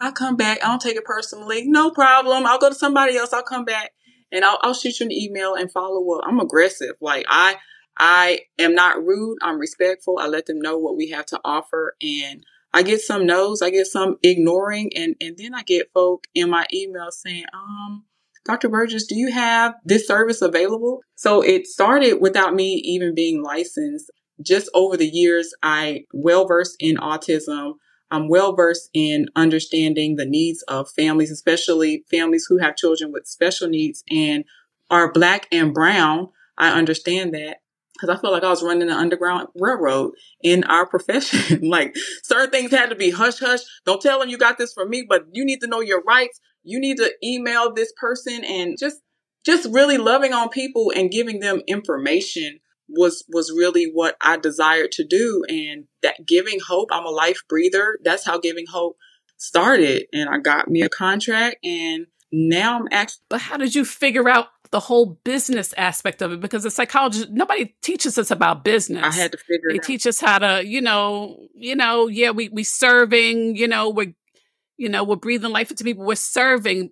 I'll 0.00 0.12
come 0.12 0.36
back. 0.36 0.62
I 0.62 0.68
don't 0.68 0.80
take 0.80 0.96
it 0.96 1.04
personally. 1.04 1.64
No 1.66 1.90
problem. 1.90 2.46
I'll 2.46 2.58
go 2.58 2.68
to 2.68 2.74
somebody 2.74 3.16
else. 3.16 3.32
I'll 3.32 3.42
come 3.42 3.64
back 3.64 3.92
and 4.30 4.44
I'll, 4.44 4.58
I'll 4.62 4.74
shoot 4.74 5.00
you 5.00 5.06
an 5.06 5.12
email 5.12 5.54
and 5.54 5.70
follow 5.70 6.16
up. 6.16 6.24
I'm 6.26 6.40
aggressive. 6.40 6.94
Like 7.00 7.26
I, 7.28 7.56
I 7.98 8.40
am 8.58 8.74
not 8.74 9.04
rude. 9.04 9.38
I'm 9.42 9.58
respectful. 9.58 10.18
I 10.20 10.26
let 10.26 10.46
them 10.46 10.60
know 10.60 10.78
what 10.78 10.96
we 10.96 11.10
have 11.10 11.26
to 11.26 11.40
offer 11.44 11.94
and 12.00 12.44
I 12.72 12.82
get 12.82 13.00
some 13.00 13.26
no's, 13.26 13.62
I 13.62 13.70
get 13.70 13.86
some 13.86 14.16
ignoring, 14.22 14.90
and, 14.94 15.16
and 15.20 15.36
then 15.38 15.54
I 15.54 15.62
get 15.62 15.90
folk 15.94 16.24
in 16.34 16.50
my 16.50 16.66
email 16.72 17.10
saying, 17.10 17.46
um, 17.54 18.04
Dr. 18.44 18.68
Burgess, 18.68 19.06
do 19.06 19.16
you 19.16 19.32
have 19.32 19.74
this 19.84 20.06
service 20.06 20.42
available? 20.42 21.00
So 21.14 21.42
it 21.42 21.66
started 21.66 22.20
without 22.20 22.54
me 22.54 22.80
even 22.84 23.14
being 23.14 23.42
licensed. 23.42 24.10
Just 24.40 24.70
over 24.74 24.96
the 24.96 25.08
years, 25.08 25.52
I 25.62 26.04
well 26.12 26.46
versed 26.46 26.76
in 26.78 26.96
autism. 26.96 27.74
I'm 28.10 28.28
well 28.28 28.54
versed 28.54 28.90
in 28.94 29.28
understanding 29.36 30.16
the 30.16 30.26
needs 30.26 30.62
of 30.62 30.90
families, 30.90 31.30
especially 31.30 32.04
families 32.10 32.46
who 32.48 32.58
have 32.58 32.76
children 32.76 33.12
with 33.12 33.26
special 33.26 33.68
needs 33.68 34.02
and 34.10 34.44
are 34.90 35.12
black 35.12 35.46
and 35.52 35.74
brown. 35.74 36.28
I 36.56 36.70
understand 36.70 37.34
that 37.34 37.58
because 37.94 38.16
I 38.16 38.20
felt 38.20 38.32
like 38.32 38.44
I 38.44 38.50
was 38.50 38.62
running 38.62 38.88
an 38.88 38.96
underground 38.96 39.48
railroad 39.54 40.12
in 40.42 40.64
our 40.64 40.86
profession. 40.86 41.68
like 41.68 41.94
certain 42.22 42.50
things 42.50 42.70
had 42.70 42.90
to 42.90 42.96
be 42.96 43.10
hush 43.10 43.38
hush. 43.38 43.60
Don't 43.84 44.00
tell 44.00 44.20
them 44.20 44.28
you 44.28 44.38
got 44.38 44.58
this 44.58 44.72
from 44.72 44.90
me, 44.90 45.04
but 45.08 45.26
you 45.32 45.44
need 45.44 45.60
to 45.60 45.66
know 45.66 45.80
your 45.80 46.02
rights 46.02 46.40
you 46.68 46.78
need 46.78 46.98
to 46.98 47.12
email 47.24 47.72
this 47.72 47.92
person 47.98 48.44
and 48.44 48.76
just 48.78 49.00
just 49.44 49.72
really 49.72 49.96
loving 49.96 50.32
on 50.32 50.48
people 50.50 50.92
and 50.94 51.10
giving 51.10 51.40
them 51.40 51.62
information 51.66 52.58
was 52.88 53.24
was 53.28 53.52
really 53.54 53.90
what 53.92 54.16
I 54.20 54.36
desired 54.36 54.92
to 54.92 55.04
do. 55.04 55.44
And 55.48 55.84
that 56.02 56.26
giving 56.26 56.58
hope 56.66 56.88
I'm 56.92 57.06
a 57.06 57.10
life 57.10 57.42
breather. 57.48 57.98
That's 58.02 58.24
how 58.24 58.38
giving 58.38 58.66
hope 58.66 58.96
started. 59.36 60.06
And 60.12 60.28
I 60.28 60.38
got 60.38 60.68
me 60.68 60.82
a 60.82 60.88
contract 60.88 61.64
and 61.64 62.06
now 62.32 62.78
I'm 62.78 62.88
actually 62.90 63.22
But 63.28 63.40
how 63.40 63.56
did 63.56 63.74
you 63.74 63.84
figure 63.84 64.28
out 64.28 64.48
the 64.70 64.80
whole 64.80 65.18
business 65.24 65.72
aspect 65.78 66.20
of 66.20 66.32
it? 66.32 66.40
Because 66.40 66.62
the 66.62 66.70
psychologist 66.70 67.30
nobody 67.30 67.74
teaches 67.82 68.18
us 68.18 68.30
about 68.30 68.64
business. 68.64 69.04
I 69.04 69.12
had 69.12 69.32
to 69.32 69.38
figure 69.38 69.70
they 69.70 69.78
teach 69.78 70.06
us 70.06 70.20
how 70.20 70.38
to, 70.38 70.64
you 70.64 70.80
know, 70.80 71.46
you 71.54 71.76
know, 71.76 72.08
yeah, 72.08 72.30
we 72.30 72.48
we 72.48 72.64
serving, 72.64 73.56
you 73.56 73.68
know, 73.68 73.90
we're 73.90 74.14
you 74.76 74.88
know, 74.88 75.04
we're 75.04 75.16
breathing 75.16 75.50
life 75.50 75.70
into 75.70 75.84
people, 75.84 76.04
we're 76.04 76.14
serving, 76.14 76.90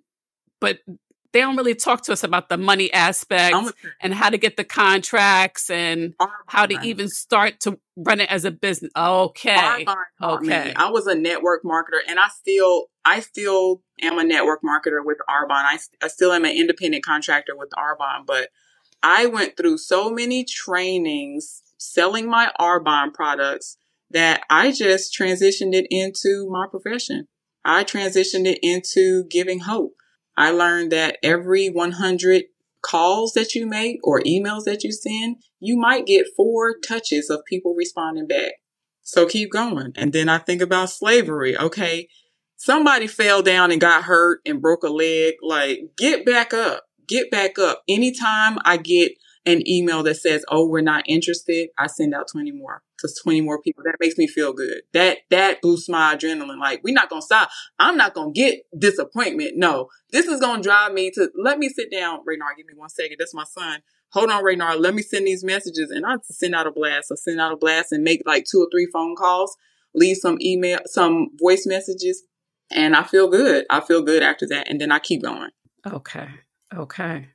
but 0.59 0.79
they 1.33 1.41
don't 1.41 1.55
really 1.55 1.75
talk 1.75 2.03
to 2.03 2.13
us 2.13 2.23
about 2.23 2.49
the 2.49 2.57
money 2.57 2.91
aspect 2.93 3.55
and 4.01 4.13
how 4.13 4.29
to 4.29 4.37
get 4.37 4.57
the 4.57 4.63
contracts 4.63 5.69
and 5.69 6.13
how 6.47 6.65
to 6.65 6.79
even 6.81 7.09
start 7.09 7.59
to 7.61 7.79
run 7.95 8.19
it 8.19 8.31
as 8.31 8.45
a 8.45 8.51
business. 8.51 8.91
Okay. 8.95 9.85
Okay. 10.21 10.73
I 10.75 10.89
was 10.89 11.07
a 11.07 11.15
network 11.15 11.63
marketer 11.63 11.99
and 12.07 12.19
I 12.19 12.27
still, 12.29 12.85
I 13.03 13.19
still 13.19 13.81
am 14.01 14.19
a 14.19 14.23
network 14.23 14.61
marketer 14.61 15.03
with 15.03 15.17
Arbonne. 15.29 15.65
I, 15.65 15.77
I 16.01 16.07
still 16.07 16.31
am 16.31 16.45
an 16.45 16.55
independent 16.55 17.03
contractor 17.03 17.55
with 17.55 17.69
Arbonne, 17.71 18.25
but 18.25 18.49
I 19.03 19.25
went 19.27 19.57
through 19.57 19.77
so 19.77 20.09
many 20.09 20.43
trainings 20.43 21.61
selling 21.77 22.29
my 22.29 22.51
Arbonne 22.59 23.13
products 23.13 23.77
that 24.09 24.43
I 24.49 24.71
just 24.71 25.15
transitioned 25.17 25.73
it 25.73 25.87
into 25.89 26.47
my 26.49 26.65
profession. 26.69 27.27
I 27.63 27.83
transitioned 27.83 28.45
it 28.45 28.59
into 28.61 29.25
giving 29.29 29.59
hope. 29.59 29.96
I 30.37 30.51
learned 30.51 30.91
that 30.91 31.17
every 31.23 31.67
100 31.67 32.43
calls 32.81 33.33
that 33.33 33.55
you 33.55 33.65
make 33.65 33.99
or 34.03 34.21
emails 34.21 34.63
that 34.65 34.83
you 34.83 34.91
send, 34.91 35.37
you 35.59 35.77
might 35.77 36.05
get 36.05 36.27
four 36.35 36.75
touches 36.87 37.29
of 37.29 37.43
people 37.45 37.73
responding 37.75 38.27
back. 38.27 38.53
So 39.01 39.25
keep 39.25 39.51
going. 39.51 39.93
And 39.95 40.13
then 40.13 40.29
I 40.29 40.37
think 40.37 40.61
about 40.61 40.91
slavery. 40.91 41.57
Okay. 41.57 42.07
Somebody 42.55 43.07
fell 43.07 43.41
down 43.41 43.71
and 43.71 43.81
got 43.81 44.03
hurt 44.03 44.41
and 44.45 44.61
broke 44.61 44.83
a 44.83 44.89
leg. 44.89 45.35
Like, 45.41 45.79
get 45.97 46.25
back 46.25 46.53
up. 46.53 46.83
Get 47.07 47.31
back 47.31 47.57
up. 47.57 47.83
Anytime 47.87 48.57
I 48.65 48.77
get 48.77 49.13
an 49.47 49.67
email 49.67 50.03
that 50.03 50.17
says, 50.17 50.45
"Oh, 50.49 50.67
we're 50.67 50.81
not 50.81 51.05
interested," 51.07 51.69
I 51.77 51.87
send 51.87 52.13
out 52.13 52.27
20 52.27 52.51
more 52.51 52.83
to 52.99 53.09
20 53.23 53.41
more 53.41 53.61
people. 53.61 53.83
That 53.83 53.95
makes 53.99 54.17
me 54.17 54.27
feel 54.27 54.53
good. 54.53 54.81
That 54.93 55.19
that 55.29 55.61
boosts 55.61 55.89
my 55.89 56.15
adrenaline. 56.15 56.59
Like, 56.59 56.83
we're 56.83 56.93
not 56.93 57.09
gonna 57.09 57.21
stop. 57.21 57.49
I'm 57.79 57.97
not 57.97 58.13
gonna 58.13 58.31
get 58.31 58.63
disappointment. 58.77 59.53
No, 59.55 59.87
this 60.11 60.25
is 60.25 60.39
gonna 60.39 60.61
drive 60.61 60.93
me 60.93 61.11
to 61.11 61.31
let 61.35 61.57
me 61.57 61.69
sit 61.69 61.91
down. 61.91 62.19
Raynard, 62.25 62.57
give 62.57 62.67
me 62.67 62.73
one 62.75 62.89
second. 62.89 63.17
That's 63.19 63.33
my 63.33 63.45
son. 63.45 63.81
Hold 64.11 64.29
on, 64.29 64.43
Raynard. 64.43 64.79
Let 64.79 64.93
me 64.93 65.01
send 65.01 65.27
these 65.27 65.43
messages, 65.43 65.91
and 65.91 66.05
I 66.05 66.15
send 66.23 66.55
out 66.55 66.67
a 66.67 66.71
blast. 66.71 67.11
I 67.11 67.15
send 67.15 67.39
out 67.39 67.53
a 67.53 67.57
blast 67.57 67.91
and 67.91 68.03
make 68.03 68.21
like 68.25 68.45
two 68.49 68.59
or 68.59 68.67
three 68.71 68.87
phone 68.91 69.15
calls, 69.15 69.55
leave 69.93 70.17
some 70.17 70.37
email, 70.41 70.79
some 70.85 71.29
voice 71.39 71.65
messages, 71.65 72.23
and 72.71 72.95
I 72.95 73.03
feel 73.03 73.27
good. 73.27 73.65
I 73.69 73.81
feel 73.81 74.01
good 74.01 74.23
after 74.23 74.47
that, 74.47 74.69
and 74.69 74.79
then 74.79 74.91
I 74.91 74.99
keep 74.99 75.23
going. 75.23 75.49
Okay. 75.85 76.29
Okay. 76.73 77.27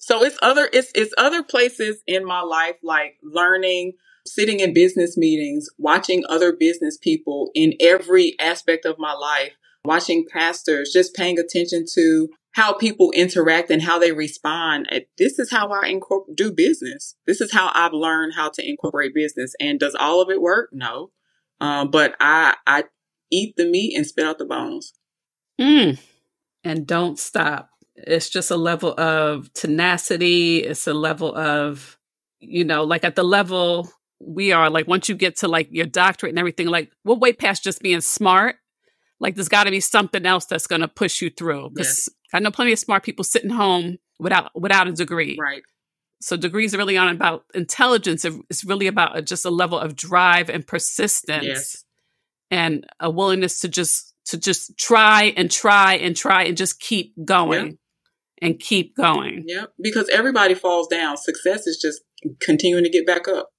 So 0.00 0.24
it's 0.24 0.38
other 0.40 0.68
it's 0.72 0.90
it's 0.94 1.12
other 1.18 1.42
places 1.42 2.02
in 2.06 2.24
my 2.24 2.40
life 2.40 2.76
like 2.82 3.18
learning, 3.22 3.92
sitting 4.26 4.60
in 4.60 4.72
business 4.72 5.16
meetings, 5.16 5.68
watching 5.76 6.24
other 6.26 6.52
business 6.52 6.96
people 6.96 7.50
in 7.54 7.74
every 7.80 8.34
aspect 8.40 8.86
of 8.86 8.98
my 8.98 9.12
life, 9.12 9.52
watching 9.84 10.26
pastors, 10.26 10.90
just 10.90 11.14
paying 11.14 11.38
attention 11.38 11.84
to 11.94 12.30
how 12.52 12.72
people 12.72 13.12
interact 13.12 13.70
and 13.70 13.82
how 13.82 13.98
they 13.98 14.10
respond. 14.10 14.88
This 15.18 15.38
is 15.38 15.50
how 15.50 15.68
I 15.68 15.88
incorporate 15.88 16.34
do 16.34 16.50
business. 16.50 17.14
This 17.26 17.42
is 17.42 17.52
how 17.52 17.70
I've 17.74 17.92
learned 17.92 18.32
how 18.34 18.48
to 18.54 18.66
incorporate 18.66 19.14
business. 19.14 19.54
And 19.60 19.78
does 19.78 19.94
all 19.94 20.22
of 20.22 20.30
it 20.30 20.40
work? 20.40 20.70
No. 20.72 21.10
Um, 21.60 21.90
but 21.90 22.16
I 22.20 22.54
I 22.66 22.84
eat 23.30 23.54
the 23.56 23.66
meat 23.66 23.94
and 23.94 24.06
spit 24.06 24.24
out 24.24 24.38
the 24.38 24.46
bones. 24.46 24.94
Mm. 25.60 25.98
and 26.64 26.86
don't 26.86 27.18
stop. 27.18 27.68
It's 28.06 28.28
just 28.28 28.50
a 28.50 28.56
level 28.56 28.98
of 28.98 29.52
tenacity. 29.52 30.58
It's 30.58 30.86
a 30.86 30.94
level 30.94 31.34
of, 31.34 31.98
you 32.40 32.64
know, 32.64 32.84
like 32.84 33.04
at 33.04 33.16
the 33.16 33.22
level 33.22 33.90
we 34.20 34.52
are, 34.52 34.70
like 34.70 34.86
once 34.86 35.08
you 35.08 35.14
get 35.14 35.36
to 35.38 35.48
like 35.48 35.68
your 35.70 35.86
doctorate 35.86 36.30
and 36.30 36.38
everything, 36.38 36.66
like 36.66 36.92
we're 37.04 37.14
way 37.16 37.32
past 37.32 37.64
just 37.64 37.82
being 37.82 38.00
smart. 38.00 38.56
Like 39.18 39.34
there's 39.34 39.48
got 39.48 39.64
to 39.64 39.70
be 39.70 39.80
something 39.80 40.24
else 40.24 40.46
that's 40.46 40.66
going 40.66 40.80
to 40.80 40.88
push 40.88 41.20
you 41.20 41.30
through. 41.30 41.70
Because 41.70 42.08
yes. 42.08 42.08
I 42.32 42.38
know 42.38 42.50
plenty 42.50 42.72
of 42.72 42.78
smart 42.78 43.02
people 43.02 43.24
sitting 43.24 43.50
home 43.50 43.98
without 44.18 44.50
without 44.58 44.88
a 44.88 44.92
degree. 44.92 45.36
Right. 45.40 45.62
So 46.22 46.36
degrees 46.36 46.74
are 46.74 46.78
really 46.78 46.98
on 46.98 47.08
about 47.08 47.44
intelligence. 47.54 48.24
It's 48.24 48.64
really 48.64 48.86
about 48.86 49.24
just 49.24 49.44
a 49.44 49.50
level 49.50 49.78
of 49.78 49.96
drive 49.96 50.50
and 50.50 50.66
persistence, 50.66 51.44
yes. 51.44 51.84
and 52.50 52.86
a 53.00 53.10
willingness 53.10 53.60
to 53.60 53.68
just 53.68 54.14
to 54.26 54.38
just 54.38 54.76
try 54.76 55.32
and 55.36 55.50
try 55.50 55.94
and 55.94 56.14
try 56.14 56.44
and 56.44 56.56
just 56.56 56.78
keep 56.78 57.14
going 57.24 57.66
yep. 57.66 57.74
And 58.40 58.58
keep 58.58 58.96
going. 58.96 59.44
Yeah, 59.46 59.66
because 59.80 60.08
everybody 60.10 60.54
falls 60.54 60.88
down. 60.88 61.16
Success 61.16 61.66
is 61.66 61.78
just 61.80 62.02
continuing 62.40 62.84
to 62.84 62.90
get 62.90 63.06
back 63.06 63.28
up, 63.28 63.50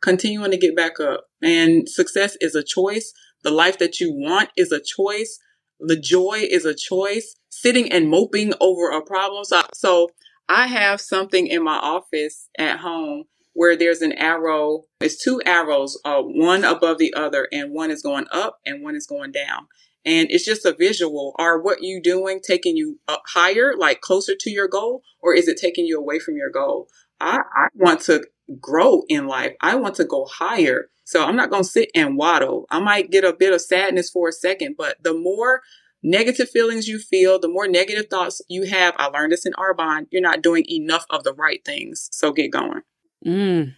continuing 0.00 0.50
to 0.50 0.56
get 0.56 0.76
back 0.76 1.00
up, 1.00 1.24
and 1.42 1.88
success 1.88 2.36
is 2.40 2.54
a 2.54 2.62
choice. 2.62 3.12
The 3.42 3.50
life 3.50 3.78
that 3.78 4.00
you 4.00 4.12
want 4.12 4.50
is 4.56 4.72
a 4.72 4.80
choice. 4.80 5.38
The 5.80 5.98
joy 5.98 6.46
is 6.48 6.64
a 6.64 6.74
choice. 6.74 7.34
Sitting 7.50 7.90
and 7.92 8.08
moping 8.08 8.54
over 8.60 8.90
a 8.90 9.02
problem. 9.02 9.44
So, 9.44 9.62
so 9.74 10.08
I 10.48 10.66
have 10.66 11.00
something 11.00 11.46
in 11.46 11.62
my 11.62 11.76
office 11.76 12.48
at 12.58 12.80
home 12.80 13.24
where 13.54 13.76
there's 13.76 14.00
an 14.00 14.12
arrow. 14.12 14.84
It's 15.00 15.22
two 15.22 15.40
arrows, 15.44 15.98
uh, 16.04 16.22
one 16.22 16.64
above 16.64 16.98
the 16.98 17.12
other, 17.14 17.48
and 17.52 17.72
one 17.72 17.90
is 17.90 18.02
going 18.02 18.26
up 18.32 18.58
and 18.64 18.82
one 18.82 18.94
is 18.94 19.06
going 19.06 19.32
down. 19.32 19.66
And 20.04 20.30
it's 20.30 20.44
just 20.44 20.66
a 20.66 20.74
visual. 20.74 21.34
Are 21.38 21.60
what 21.60 21.82
you 21.82 22.00
doing 22.02 22.40
taking 22.40 22.76
you 22.76 22.98
up 23.06 23.22
higher, 23.26 23.74
like 23.76 24.00
closer 24.00 24.34
to 24.40 24.50
your 24.50 24.68
goal, 24.68 25.02
or 25.20 25.34
is 25.34 25.48
it 25.48 25.58
taking 25.58 25.86
you 25.86 25.98
away 25.98 26.18
from 26.18 26.36
your 26.36 26.50
goal? 26.50 26.88
I, 27.20 27.38
I 27.54 27.68
want 27.74 28.00
to 28.02 28.24
grow 28.60 29.02
in 29.08 29.26
life. 29.26 29.54
I 29.60 29.76
want 29.76 29.94
to 29.96 30.04
go 30.04 30.26
higher. 30.26 30.88
So 31.04 31.24
I'm 31.24 31.36
not 31.36 31.50
going 31.50 31.62
to 31.62 31.68
sit 31.68 31.90
and 31.94 32.16
waddle. 32.16 32.66
I 32.70 32.80
might 32.80 33.10
get 33.10 33.24
a 33.24 33.32
bit 33.32 33.52
of 33.52 33.60
sadness 33.60 34.10
for 34.10 34.28
a 34.28 34.32
second, 34.32 34.76
but 34.76 35.02
the 35.02 35.14
more 35.14 35.62
negative 36.02 36.50
feelings 36.50 36.88
you 36.88 36.98
feel, 36.98 37.38
the 37.38 37.48
more 37.48 37.68
negative 37.68 38.08
thoughts 38.08 38.40
you 38.48 38.64
have, 38.64 38.94
I 38.98 39.06
learned 39.06 39.32
this 39.32 39.46
in 39.46 39.52
Arbonne, 39.52 40.06
you're 40.10 40.22
not 40.22 40.42
doing 40.42 40.64
enough 40.68 41.06
of 41.10 41.22
the 41.24 41.32
right 41.32 41.64
things. 41.64 42.08
So 42.12 42.32
get 42.32 42.50
going. 42.50 42.82
Mm. 43.24 43.74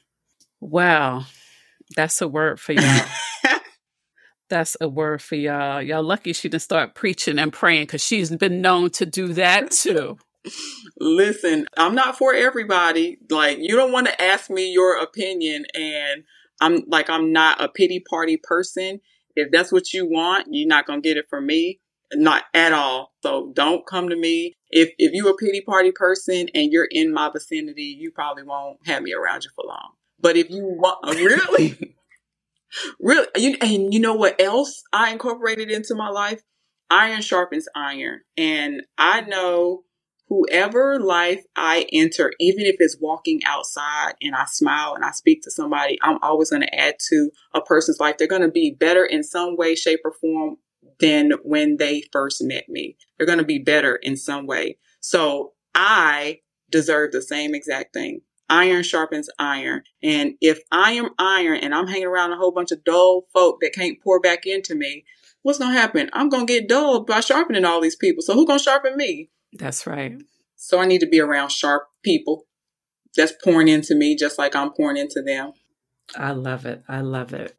Wow. 0.61 1.27
That's 1.97 2.21
a 2.23 2.29
word 2.29 2.61
for 2.61 2.73
y'all. 2.73 2.83
That's 4.55 4.77
a 4.81 4.89
word 4.89 5.21
for 5.21 5.35
y'all. 5.35 5.83
Y'all 5.83 6.05
lucky 6.05 6.33
she 6.33 6.49
didn't 6.49 6.63
start 6.63 6.95
preaching 6.95 7.41
and 7.41 7.53
praying 7.53 7.87
because 7.87 8.05
she's 8.05 8.31
been 8.31 8.61
known 8.61 8.91
to 8.91 9.05
do 9.05 9.33
that 9.33 9.73
too. 9.73 10.17
Listen, 11.01 11.67
I'm 11.77 11.97
not 11.97 12.17
for 12.17 12.33
everybody. 12.33 13.19
Like, 13.29 13.59
you 13.59 13.75
don't 13.75 13.91
want 13.91 14.07
to 14.07 14.23
ask 14.23 14.51
me 14.51 14.73
your 14.73 15.03
opinion, 15.03 15.67
and 15.75 16.23
I'm 16.61 16.85
like, 16.87 17.11
I'm 17.11 17.33
not 17.33 17.61
a 17.61 17.69
pity 17.69 17.99
party 17.99 18.37
person. 18.37 19.01
If 19.35 19.51
that's 19.51 19.73
what 19.73 19.93
you 19.93 20.09
want, 20.09 20.47
you're 20.53 20.69
not 20.69 20.87
going 20.87 21.03
to 21.03 21.09
get 21.09 21.17
it 21.17 21.29
from 21.29 21.47
me. 21.47 21.81
Not 22.13 22.45
at 22.55 22.73
all. 22.73 23.13
So 23.25 23.51
don't 23.55 23.85
come 23.85 24.09
to 24.09 24.17
me. 24.17 24.55
If 24.71 24.91
if 24.99 25.13
you're 25.15 25.31
a 25.31 25.35
pity 25.35 25.63
party 25.63 25.91
person 25.91 26.47
and 26.55 26.71
you're 26.71 26.87
in 26.89 27.13
my 27.13 27.29
vicinity, 27.29 27.97
you 27.99 28.13
probably 28.13 28.45
won't 28.45 28.79
have 28.87 29.03
me 29.03 29.15
around 29.15 29.43
you 29.43 29.51
for 29.57 29.65
long. 29.67 29.95
But 30.21 30.37
if 30.37 30.49
you 30.49 30.63
want 30.63 31.05
really 31.19 31.97
really 33.01 33.27
you, 33.37 33.57
and 33.61 33.93
you 33.93 34.01
know 34.01 34.15
what 34.15 34.41
else 34.41 34.83
I 34.93 35.13
incorporated 35.13 35.71
into 35.71 35.95
my 35.95 36.09
life? 36.09 36.43
Iron 36.91 37.23
sharpens 37.23 37.67
iron. 37.75 38.21
And 38.37 38.83
I 38.99 39.23
know 39.23 39.85
whoever 40.29 40.99
life 41.01 41.45
I 41.57 41.87
enter, 41.93 42.33
even 42.41 42.65
if 42.65 42.77
it's 42.79 42.97
walking 43.01 43.41
outside 43.47 44.15
and 44.21 44.35
I 44.35 44.45
smile 44.47 44.95
and 44.95 45.05
I 45.05 45.11
speak 45.11 45.43
to 45.43 45.51
somebody, 45.51 45.99
I'm 46.03 46.19
always 46.23 46.51
going 46.51 46.63
to 46.63 46.75
add 46.75 46.97
to 47.11 47.31
a 47.55 47.61
person's 47.61 48.01
life. 48.01 48.17
They're 48.19 48.27
going 48.27 48.43
to 48.43 48.51
be 48.51 48.77
better 48.79 49.05
in 49.05 49.23
some 49.23 49.57
way, 49.57 49.75
shape, 49.75 50.01
or 50.05 50.13
form 50.13 50.57
than 51.01 51.33
when 51.43 51.77
they 51.79 52.05
first 52.13 52.43
met 52.43 52.69
me. 52.69 52.97
They're 53.17 53.27
going 53.27 53.39
to 53.39 53.45
be 53.45 53.59
better 53.59 53.97
in 53.97 54.17
some 54.17 54.47
way. 54.47 54.79
So 55.01 55.53
I 55.75 56.41
deserve 56.71 57.13
the 57.13 57.23
same 57.23 57.55
exact 57.55 57.93
thing. 57.95 58.21
Iron 58.49 58.83
sharpens 58.83 59.31
iron. 59.39 59.83
And 60.03 60.35
if 60.41 60.61
I 60.71 60.93
am 60.93 61.11
iron 61.19 61.59
and 61.59 61.75
I'm 61.75 61.87
hanging 61.87 62.07
around 62.07 62.33
a 62.33 62.37
whole 62.37 62.53
bunch 62.53 62.73
of 62.73 62.85
dull 62.85 63.27
folk 63.33 63.61
that 63.61 63.73
can't 63.75 64.01
pour 64.03 64.21
back 64.21 64.47
into 64.47 64.75
me, 64.75 65.05
what's 65.43 65.59
going 65.59 65.73
to 65.73 65.81
happen? 65.81 66.11
I'm 66.13 66.29
going 66.29 66.47
to 66.47 66.53
get 66.53 66.69
dull 66.69 67.05
by 67.05 67.21
sharpening 67.21 67.65
all 67.65 67.81
these 67.81 67.97
people. 67.97 68.23
So 68.23 68.35
who's 68.35 68.47
going 68.47 68.59
to 68.59 68.65
sharpen 68.65 68.97
me? 68.97 69.31
That's 69.53 69.87
right. 69.87 70.21
So 70.57 70.79
I 70.79 70.87
need 70.87 71.01
to 71.01 71.09
be 71.09 71.21
around 71.21 71.51
sharp 71.51 71.89
people 72.03 72.47
that's 73.17 73.33
pouring 73.43 73.69
into 73.69 73.95
me 73.95 74.17
just 74.17 74.39
like 74.39 74.55
I'm 74.57 74.73
pouring 74.73 74.97
into 74.97 75.23
them. 75.23 75.53
I 76.17 76.33
love 76.33 76.67
it. 76.67 76.83
I 76.89 77.01
love 77.01 77.33
it. 77.33 77.57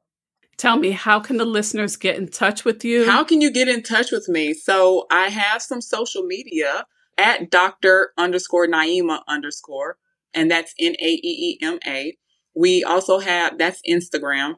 Tell 0.58 0.78
me, 0.78 0.91
how 0.91 1.19
can 1.19 1.38
the 1.38 1.45
listeners 1.45 1.98
get 1.98 2.17
in 2.17 2.30
touch 2.30 2.63
with 2.63 2.86
you? 2.86 3.06
How 3.06 3.24
can 3.24 3.41
you 3.41 3.52
get 3.52 3.67
in 3.67 3.84
touch 3.84 4.12
with 4.12 4.30
me? 4.30 4.54
So 4.54 5.06
I 5.12 5.28
have 5.28 5.62
some 5.62 5.82
social 5.82 6.24
media 6.24 6.86
at 7.17 7.52
Dr. 7.52 8.13
underscore 8.17 8.67
Naeema 8.67 9.21
underscore, 9.28 9.98
and 10.36 10.52
that's 10.52 10.74
N 10.80 10.95
A 11.00 11.10
E 11.10 11.19
E 11.24 11.60
M 11.62 11.80
A. 11.88 12.17
We 12.54 12.84
also 12.84 13.19
have, 13.19 13.58
that's 13.58 13.82
Instagram, 13.89 14.56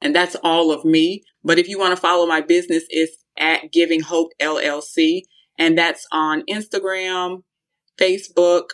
and 0.00 0.14
that's 0.14 0.36
all 0.42 0.70
of 0.70 0.84
me. 0.84 1.22
But 1.42 1.58
if 1.58 1.68
you 1.68 1.78
want 1.78 1.94
to 1.94 2.00
follow 2.00 2.26
my 2.26 2.40
business, 2.40 2.84
it's 2.90 3.24
at 3.38 3.72
Giving 3.72 4.00
Hope 4.00 4.32
LLC, 4.40 5.22
and 5.58 5.78
that's 5.78 6.06
on 6.12 6.42
Instagram, 6.50 7.42
Facebook, 7.98 8.70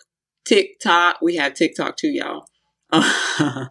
TikTok. 0.46 1.18
We 1.22 1.36
have 1.36 1.54
TikTok 1.54 1.96
too, 1.96 2.08
y'all. 2.08 2.46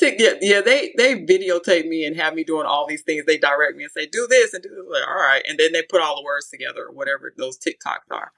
get 0.00 0.38
yeah 0.40 0.60
they 0.60 0.92
they 0.96 1.14
videotape 1.16 1.86
me 1.86 2.04
and 2.04 2.16
have 2.16 2.34
me 2.34 2.44
doing 2.44 2.66
all 2.66 2.86
these 2.86 3.02
things 3.02 3.24
they 3.26 3.38
direct 3.38 3.76
me 3.76 3.84
and 3.84 3.92
say 3.92 4.06
do 4.06 4.26
this 4.28 4.52
and 4.52 4.62
do 4.62 4.68
this 4.68 4.84
like, 4.90 5.08
all 5.08 5.16
right 5.16 5.42
and 5.48 5.58
then 5.58 5.72
they 5.72 5.82
put 5.82 6.00
all 6.00 6.16
the 6.16 6.24
words 6.24 6.48
together 6.48 6.84
or 6.86 6.92
whatever 6.92 7.32
those 7.36 7.58
tiktoks 7.58 8.10
are 8.10 8.32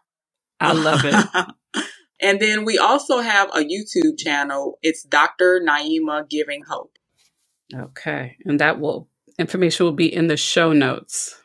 i 0.60 0.72
love 0.72 1.02
it 1.04 1.84
and 2.20 2.40
then 2.40 2.64
we 2.64 2.78
also 2.78 3.20
have 3.20 3.48
a 3.50 3.64
youtube 3.64 4.18
channel 4.18 4.78
it's 4.82 5.02
dr 5.04 5.60
Naeema 5.66 6.28
giving 6.28 6.62
hope 6.68 6.96
okay 7.74 8.36
and 8.44 8.60
that 8.60 8.80
will 8.80 9.08
information 9.38 9.86
will 9.86 9.92
be 9.92 10.12
in 10.12 10.26
the 10.26 10.36
show 10.36 10.72
notes 10.72 11.40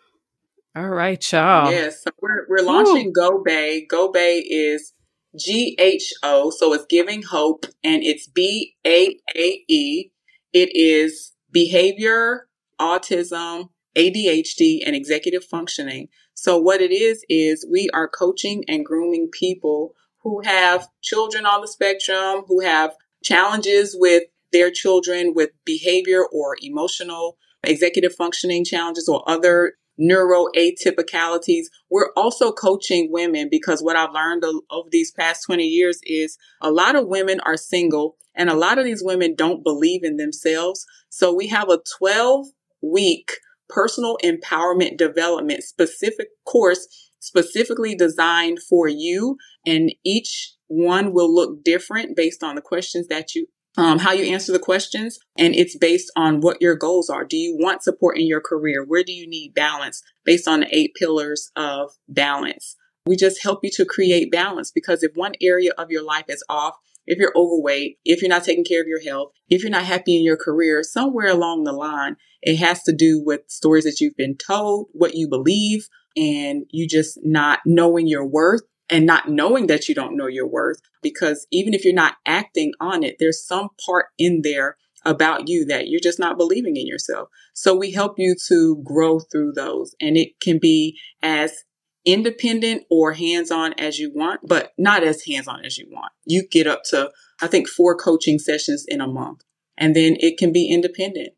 all 0.76 0.90
right 0.90 1.32
y'all 1.32 1.72
yes 1.72 2.04
so 2.04 2.12
we're, 2.22 2.46
we're 2.50 2.66
launching 2.66 3.08
Ooh. 3.08 3.14
go 3.14 3.44
bay 3.44 3.86
go 3.90 4.12
bay 4.12 4.40
is 4.40 4.94
G 5.38 5.76
H 5.80 6.14
O. 6.24 6.50
So 6.50 6.74
it's 6.74 6.86
giving 6.90 7.24
hope 7.24 7.66
and 7.84 8.04
it's 8.04 8.28
B 8.28 8.76
A 8.86 9.18
A 9.36 9.64
E. 9.68 10.12
It 10.54 10.70
is 10.74 11.34
behavior, 11.52 12.48
autism, 12.80 13.70
ADHD, 13.96 14.80
and 14.86 14.96
executive 14.96 15.44
functioning. 15.44 16.08
So 16.34 16.58
what 16.58 16.82
it 16.82 16.92
is, 16.92 17.26
is 17.30 17.68
we 17.70 17.90
are 17.94 18.08
coaching 18.10 18.64
and 18.68 18.86
grooming 18.86 19.30
people 19.32 19.94
who 20.26 20.42
have 20.44 20.90
children 21.04 21.46
on 21.46 21.62
the 21.62 21.68
spectrum, 21.68 22.44
who 22.48 22.60
have 22.60 22.96
challenges 23.24 23.96
with 23.98 24.24
their 24.52 24.72
children 24.72 25.34
with 25.36 25.52
behavior 25.66 26.26
or 26.26 26.58
emotional 26.62 27.38
executive 27.64 28.14
functioning 28.14 28.66
challenges 28.66 29.08
or 29.08 29.24
other 29.30 29.74
neuroatypicalities. 30.02 31.66
We're 31.92 32.12
also 32.18 32.52
coaching 32.52 33.12
women 33.12 33.50
because 33.52 33.84
what 33.84 33.96
I've 33.96 34.14
learned 34.14 34.44
over 34.72 34.90
these 34.92 35.12
past 35.12 35.46
20 35.46 35.64
years 35.64 36.00
is 36.04 36.38
a 36.60 36.72
lot 36.72 36.96
of 36.96 37.08
women 37.08 37.40
are 37.42 37.56
single 37.56 38.18
and 38.34 38.50
a 38.50 38.56
lot 38.56 38.80
of 38.80 38.84
these 38.84 39.04
women 39.04 39.36
don't 39.36 39.64
believe 39.64 40.04
in 40.04 40.18
themselves. 40.18 40.86
So 41.10 41.34
we 41.34 41.48
have 41.48 41.70
a 41.70 41.82
12 42.00 42.48
week 42.82 43.34
personal 43.70 44.18
empowerment 44.24 44.98
development 44.98 45.64
specific 45.64 46.28
course 46.46 47.05
specifically 47.26 47.96
designed 47.96 48.60
for 48.62 48.88
you 48.88 49.38
and 49.66 49.94
each 50.04 50.54
one 50.68 51.14
will 51.14 51.34
look 51.34 51.64
different 51.64 52.16
based 52.16 52.44
on 52.44 52.56
the 52.56 52.62
questions 52.62 53.08
that 53.08 53.36
you 53.36 53.48
um, 53.78 54.00
how 54.00 54.14
you 54.14 54.32
answer 54.34 54.54
the 54.54 54.60
questions, 54.60 55.20
and 55.38 55.54
it's 55.54 55.78
based 55.78 56.10
on 56.16 56.40
what 56.40 56.62
your 56.62 56.76
goals 56.76 57.10
are. 57.10 57.26
Do 57.26 57.36
you 57.36 57.58
want 57.60 57.84
support 57.84 58.18
in 58.18 58.26
your 58.26 58.40
career? 58.40 58.86
Where 58.86 59.04
do 59.04 59.12
you 59.12 59.28
need 59.28 59.54
balance 59.54 60.02
based 60.24 60.48
on 60.48 60.62
the 60.62 60.74
eight 60.74 60.94
pillars 60.96 61.52
of 61.58 61.92
balance? 62.08 62.78
We 63.06 63.18
just 63.18 63.44
help 63.44 63.60
you 63.64 63.72
to 63.74 63.84
create 63.84 64.32
balance 64.32 64.72
because 64.72 65.04
if 65.04 65.12
one 65.16 65.34
area 65.42 65.72
of 65.78 65.92
your 65.92 66.04
life 66.04 66.26
is 66.30 66.42
off, 66.48 66.76
if 67.06 67.20
you're 67.20 67.34
overweight, 67.36 67.98
if 68.04 68.22
you're 68.22 68.30
not 68.30 68.44
taking 68.44 68.64
care 68.64 68.82
of 68.82 68.88
your 68.88 69.02
health, 69.02 69.32
if 69.50 69.62
you're 69.62 69.70
not 69.70 69.84
happy 69.84 70.18
in 70.18 70.24
your 70.24 70.38
career, 70.38 70.82
somewhere 70.82 71.28
along 71.28 71.64
the 71.64 71.72
line, 71.72 72.16
it 72.42 72.58
has 72.58 72.82
to 72.84 72.94
do 72.94 73.22
with 73.24 73.42
stories 73.48 73.84
that 73.84 74.00
you've 74.00 74.18
been 74.18 74.38
told, 74.38 74.88
what 74.94 75.16
you 75.16 75.28
believe, 75.28 75.88
and 76.16 76.66
you 76.70 76.88
just 76.88 77.20
not 77.24 77.60
knowing 77.66 78.08
your 78.08 78.26
worth 78.26 78.62
and 78.90 79.06
not 79.06 79.30
knowing 79.30 79.68
that 79.68 79.90
you 79.90 79.96
don't 79.96 80.18
know 80.18 80.28
your 80.28 80.48
worth. 80.48 80.80
Because 81.02 81.48
even 81.52 81.74
if 81.74 81.84
you're 81.84 81.94
not 81.94 82.16
acting 82.26 82.74
on 82.80 83.04
it, 83.04 83.18
there's 83.20 83.46
some 83.46 83.70
part 83.86 84.08
in 84.18 84.42
there 84.44 84.78
about 85.04 85.48
you 85.48 85.66
that 85.66 85.88
you're 85.88 86.00
just 86.02 86.20
not 86.20 86.38
believing 86.38 86.76
in 86.78 86.88
yourself. 86.88 87.30
So 87.54 87.76
we 87.76 87.92
help 87.92 88.16
you 88.18 88.36
to 88.48 88.82
grow 88.84 89.20
through 89.20 89.54
those. 89.54 89.96
And 90.02 90.18
it 90.18 90.40
can 90.42 90.60
be 90.60 91.00
as 91.22 91.64
independent 92.06 92.84
or 92.90 93.14
hands 93.14 93.52
on 93.52 93.74
as 93.74 94.00
you 94.00 94.12
want, 94.14 94.42
but 94.48 94.72
not 94.78 95.04
as 95.04 95.26
hands 95.26 95.48
on 95.48 95.66
as 95.66 95.78
you 95.78 95.88
want. 95.92 96.12
You 96.26 96.48
get 96.50 96.68
up 96.68 96.84
to, 96.86 97.12
I 97.42 97.48
think, 97.48 97.68
four 97.68 97.96
coaching 97.96 98.40
sessions 98.40 98.86
in 98.88 99.02
a 99.02 99.08
month, 99.08 99.42
and 99.78 99.96
then 99.96 100.16
it 100.20 100.38
can 100.38 100.54
be 100.54 100.72
independent. 100.72 101.30